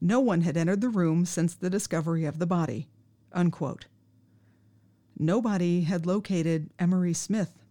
No 0.00 0.20
one 0.20 0.42
had 0.42 0.56
entered 0.56 0.80
the 0.80 0.88
room 0.88 1.24
since 1.24 1.54
the 1.54 1.70
discovery 1.70 2.24
of 2.24 2.38
the 2.38 2.46
body. 2.46 2.88
Unquote. 3.32 3.86
Nobody 5.18 5.82
had 5.82 6.06
located 6.06 6.70
Emory 6.78 7.14
Smith, 7.14 7.62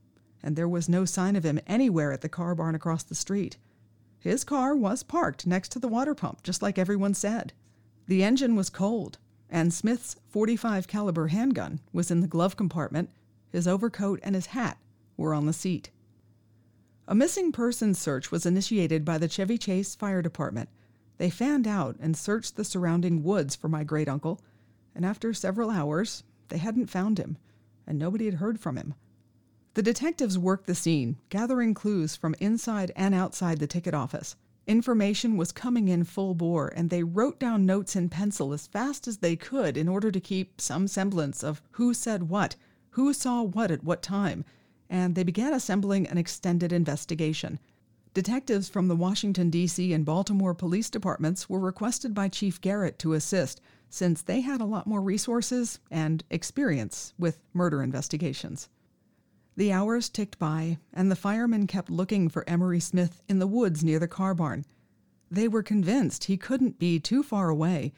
and 0.41 0.55
there 0.55 0.67
was 0.67 0.89
no 0.89 1.05
sign 1.05 1.35
of 1.35 1.45
him 1.45 1.59
anywhere 1.67 2.11
at 2.11 2.21
the 2.21 2.29
car 2.29 2.55
barn 2.55 2.73
across 2.73 3.03
the 3.03 3.15
street. 3.15 3.57
His 4.19 4.43
car 4.43 4.75
was 4.75 5.03
parked 5.03 5.45
next 5.45 5.69
to 5.73 5.79
the 5.79 5.87
water 5.87 6.15
pump, 6.15 6.41
just 6.43 6.61
like 6.61 6.77
everyone 6.77 7.13
said. 7.13 7.53
The 8.07 8.23
engine 8.23 8.55
was 8.55 8.69
cold, 8.69 9.17
and 9.49 9.73
Smith's 9.73 10.15
45 10.29 10.87
caliber 10.87 11.27
handgun 11.27 11.81
was 11.91 12.09
in 12.09 12.21
the 12.21 12.27
glove 12.27 12.55
compartment. 12.55 13.09
His 13.51 13.67
overcoat 13.67 14.19
and 14.23 14.33
his 14.33 14.47
hat 14.47 14.77
were 15.23 15.33
on 15.33 15.45
the 15.45 15.53
seat. 15.53 15.89
A 17.07 17.15
missing 17.15 17.53
persons 17.53 17.97
search 17.97 18.29
was 18.29 18.45
initiated 18.45 19.05
by 19.05 19.17
the 19.17 19.29
Chevy 19.29 19.57
Chase 19.57 19.95
Fire 19.95 20.21
Department. 20.21 20.67
They 21.17 21.29
fanned 21.29 21.65
out 21.65 21.95
and 22.01 22.17
searched 22.17 22.57
the 22.57 22.65
surrounding 22.65 23.23
woods 23.23 23.55
for 23.55 23.69
my 23.69 23.85
great 23.85 24.09
uncle, 24.09 24.41
and 24.93 25.05
after 25.05 25.33
several 25.33 25.69
hours, 25.69 26.23
they 26.49 26.57
hadn't 26.57 26.89
found 26.89 27.19
him, 27.19 27.37
and 27.87 27.97
nobody 27.97 28.25
had 28.25 28.35
heard 28.35 28.59
from 28.59 28.75
him. 28.75 28.95
The 29.75 29.81
detectives 29.81 30.37
worked 30.37 30.67
the 30.67 30.75
scene, 30.75 31.17
gathering 31.29 31.73
clues 31.73 32.17
from 32.17 32.35
inside 32.41 32.91
and 32.95 33.15
outside 33.15 33.59
the 33.59 33.67
ticket 33.67 33.93
office. 33.93 34.35
Information 34.67 35.37
was 35.37 35.53
coming 35.53 35.87
in 35.87 36.03
full 36.03 36.35
bore, 36.35 36.67
and 36.67 36.89
they 36.89 37.03
wrote 37.03 37.39
down 37.39 37.65
notes 37.65 37.95
in 37.95 38.09
pencil 38.09 38.51
as 38.51 38.67
fast 38.67 39.07
as 39.07 39.17
they 39.19 39.37
could 39.37 39.77
in 39.77 39.87
order 39.87 40.11
to 40.11 40.19
keep 40.19 40.59
some 40.59 40.87
semblance 40.87 41.43
of 41.43 41.61
who 41.71 41.93
said 41.93 42.23
what, 42.23 42.57
who 42.91 43.13
saw 43.13 43.41
what 43.41 43.71
at 43.71 43.83
what 43.83 44.01
time, 44.01 44.45
and 44.93 45.15
they 45.15 45.23
began 45.23 45.53
assembling 45.53 46.05
an 46.05 46.19
extended 46.19 46.71
investigation. 46.71 47.59
Detectives 48.13 48.69
from 48.69 48.87
the 48.87 48.95
Washington, 48.95 49.49
D.C. 49.49 49.91
and 49.91 50.05
Baltimore 50.05 50.53
police 50.53 50.87
departments 50.87 51.49
were 51.49 51.59
requested 51.59 52.13
by 52.13 52.27
Chief 52.29 52.61
Garrett 52.61 52.99
to 52.99 53.13
assist, 53.13 53.59
since 53.89 54.21
they 54.21 54.41
had 54.41 54.61
a 54.61 54.65
lot 54.65 54.85
more 54.85 55.01
resources 55.01 55.79
and 55.89 56.23
experience 56.29 57.15
with 57.17 57.39
murder 57.55 57.81
investigations. 57.81 58.69
The 59.55 59.71
hours 59.71 60.09
ticked 60.09 60.37
by, 60.37 60.77
and 60.93 61.09
the 61.09 61.15
firemen 61.15 61.65
kept 61.65 61.89
looking 61.89 62.29
for 62.29 62.47
Emory 62.47 62.79
Smith 62.79 63.23
in 63.27 63.39
the 63.39 63.47
woods 63.47 63.83
near 63.83 63.97
the 63.97 64.07
car 64.07 64.35
barn. 64.35 64.63
They 65.31 65.47
were 65.47 65.63
convinced 65.63 66.25
he 66.25 66.37
couldn't 66.37 66.77
be 66.77 66.99
too 66.99 67.23
far 67.23 67.49
away. 67.49 67.93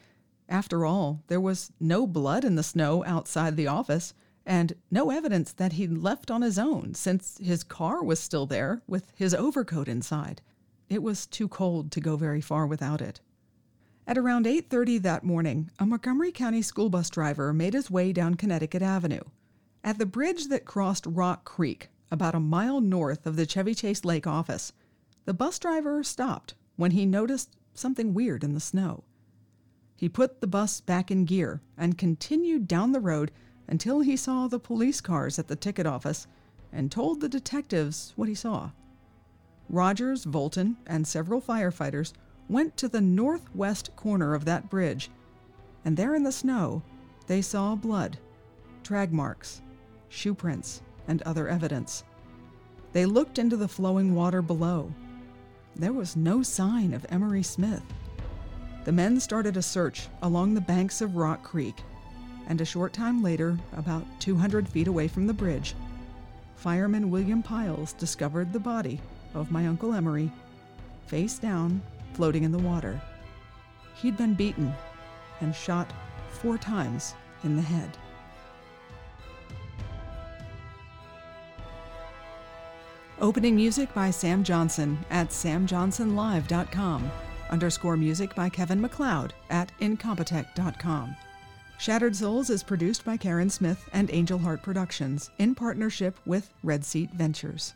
After 0.48 0.86
all, 0.86 1.22
there 1.26 1.42
was 1.42 1.72
no 1.78 2.06
blood 2.06 2.42
in 2.42 2.54
the 2.54 2.62
snow 2.62 3.04
outside 3.04 3.54
the 3.54 3.66
office, 3.66 4.14
and 4.46 4.74
no 4.90 5.10
evidence 5.10 5.52
that 5.52 5.72
he'd 5.72 5.98
left 5.98 6.30
on 6.30 6.40
his 6.40 6.58
own, 6.58 6.94
since 6.94 7.36
his 7.38 7.64
car 7.64 8.02
was 8.02 8.20
still 8.20 8.46
there 8.46 8.80
with 8.86 9.12
his 9.16 9.34
overcoat 9.34 9.88
inside. 9.88 10.40
It 10.88 11.02
was 11.02 11.26
too 11.26 11.48
cold 11.48 11.90
to 11.92 12.00
go 12.00 12.16
very 12.16 12.40
far 12.40 12.66
without 12.66 13.02
it. 13.02 13.20
At 14.06 14.16
around 14.16 14.46
8:30 14.46 14.98
that 14.98 15.24
morning, 15.24 15.70
a 15.80 15.84
Montgomery 15.84 16.30
County 16.30 16.62
school 16.62 16.88
bus 16.88 17.10
driver 17.10 17.52
made 17.52 17.74
his 17.74 17.90
way 17.90 18.12
down 18.12 18.36
Connecticut 18.36 18.82
Avenue. 18.82 19.22
At 19.82 19.98
the 19.98 20.06
bridge 20.06 20.46
that 20.46 20.64
crossed 20.64 21.06
Rock 21.06 21.44
Creek, 21.44 21.90
about 22.10 22.36
a 22.36 22.40
mile 22.40 22.80
north 22.80 23.26
of 23.26 23.34
the 23.34 23.46
Chevy 23.46 23.74
Chase 23.74 24.04
Lake 24.04 24.28
office, 24.28 24.72
the 25.24 25.34
bus 25.34 25.58
driver 25.58 26.04
stopped 26.04 26.54
when 26.76 26.92
he 26.92 27.04
noticed 27.04 27.56
something 27.74 28.14
weird 28.14 28.44
in 28.44 28.54
the 28.54 28.60
snow. 28.60 29.02
He 29.96 30.08
put 30.08 30.40
the 30.40 30.46
bus 30.46 30.80
back 30.80 31.10
in 31.10 31.24
gear 31.24 31.62
and 31.76 31.98
continued 31.98 32.68
down 32.68 32.92
the 32.92 33.00
road 33.00 33.32
until 33.68 34.00
he 34.00 34.16
saw 34.16 34.46
the 34.46 34.58
police 34.58 35.00
cars 35.00 35.38
at 35.38 35.48
the 35.48 35.56
ticket 35.56 35.86
office 35.86 36.26
and 36.72 36.90
told 36.90 37.20
the 37.20 37.28
detectives 37.28 38.12
what 38.16 38.28
he 38.28 38.34
saw. 38.34 38.70
Rogers, 39.68 40.24
Volton, 40.24 40.76
and 40.86 41.06
several 41.06 41.40
firefighters 41.40 42.12
went 42.48 42.76
to 42.76 42.88
the 42.88 43.00
northwest 43.00 43.94
corner 43.96 44.34
of 44.34 44.44
that 44.44 44.70
bridge, 44.70 45.10
and 45.84 45.96
there 45.96 46.14
in 46.14 46.22
the 46.22 46.32
snow 46.32 46.82
they 47.26 47.42
saw 47.42 47.74
blood, 47.74 48.18
drag 48.82 49.12
marks, 49.12 49.62
shoe 50.08 50.34
prints, 50.34 50.82
and 51.08 51.22
other 51.22 51.48
evidence. 51.48 52.04
They 52.92 53.06
looked 53.06 53.38
into 53.38 53.56
the 53.56 53.68
flowing 53.68 54.14
water 54.14 54.42
below. 54.42 54.92
There 55.74 55.92
was 55.92 56.16
no 56.16 56.42
sign 56.42 56.94
of 56.94 57.04
Emory 57.08 57.42
Smith. 57.42 57.82
The 58.84 58.92
men 58.92 59.18
started 59.18 59.56
a 59.56 59.62
search 59.62 60.08
along 60.22 60.54
the 60.54 60.60
banks 60.60 61.00
of 61.00 61.16
Rock 61.16 61.42
Creek, 61.42 61.74
and 62.46 62.60
a 62.60 62.64
short 62.64 62.92
time 62.92 63.22
later, 63.22 63.58
about 63.72 64.04
200 64.20 64.68
feet 64.68 64.88
away 64.88 65.08
from 65.08 65.26
the 65.26 65.34
bridge, 65.34 65.74
fireman 66.56 67.10
William 67.10 67.42
Piles 67.42 67.92
discovered 67.92 68.52
the 68.52 68.60
body 68.60 69.00
of 69.34 69.50
my 69.50 69.66
Uncle 69.66 69.92
Emory, 69.92 70.30
face 71.06 71.38
down, 71.38 71.82
floating 72.14 72.44
in 72.44 72.52
the 72.52 72.58
water. 72.58 73.00
He'd 73.94 74.16
been 74.16 74.34
beaten 74.34 74.72
and 75.40 75.54
shot 75.54 75.92
four 76.30 76.58
times 76.58 77.14
in 77.44 77.56
the 77.56 77.62
head. 77.62 77.96
Opening 83.20 83.56
music 83.56 83.92
by 83.94 84.10
Sam 84.10 84.44
Johnson 84.44 84.98
at 85.10 85.30
samjohnsonlive.com. 85.30 87.10
Underscore 87.48 87.96
music 87.96 88.34
by 88.34 88.48
Kevin 88.50 88.80
MacLeod 88.80 89.32
at 89.48 89.72
incompetech.com. 89.80 91.16
Shattered 91.78 92.16
Souls 92.16 92.48
is 92.48 92.62
produced 92.62 93.04
by 93.04 93.18
Karen 93.18 93.50
Smith 93.50 93.88
and 93.92 94.10
Angel 94.10 94.38
Heart 94.38 94.62
Productions 94.62 95.30
in 95.38 95.54
partnership 95.54 96.18
with 96.24 96.50
Red 96.62 96.84
Seat 96.84 97.10
Ventures. 97.12 97.74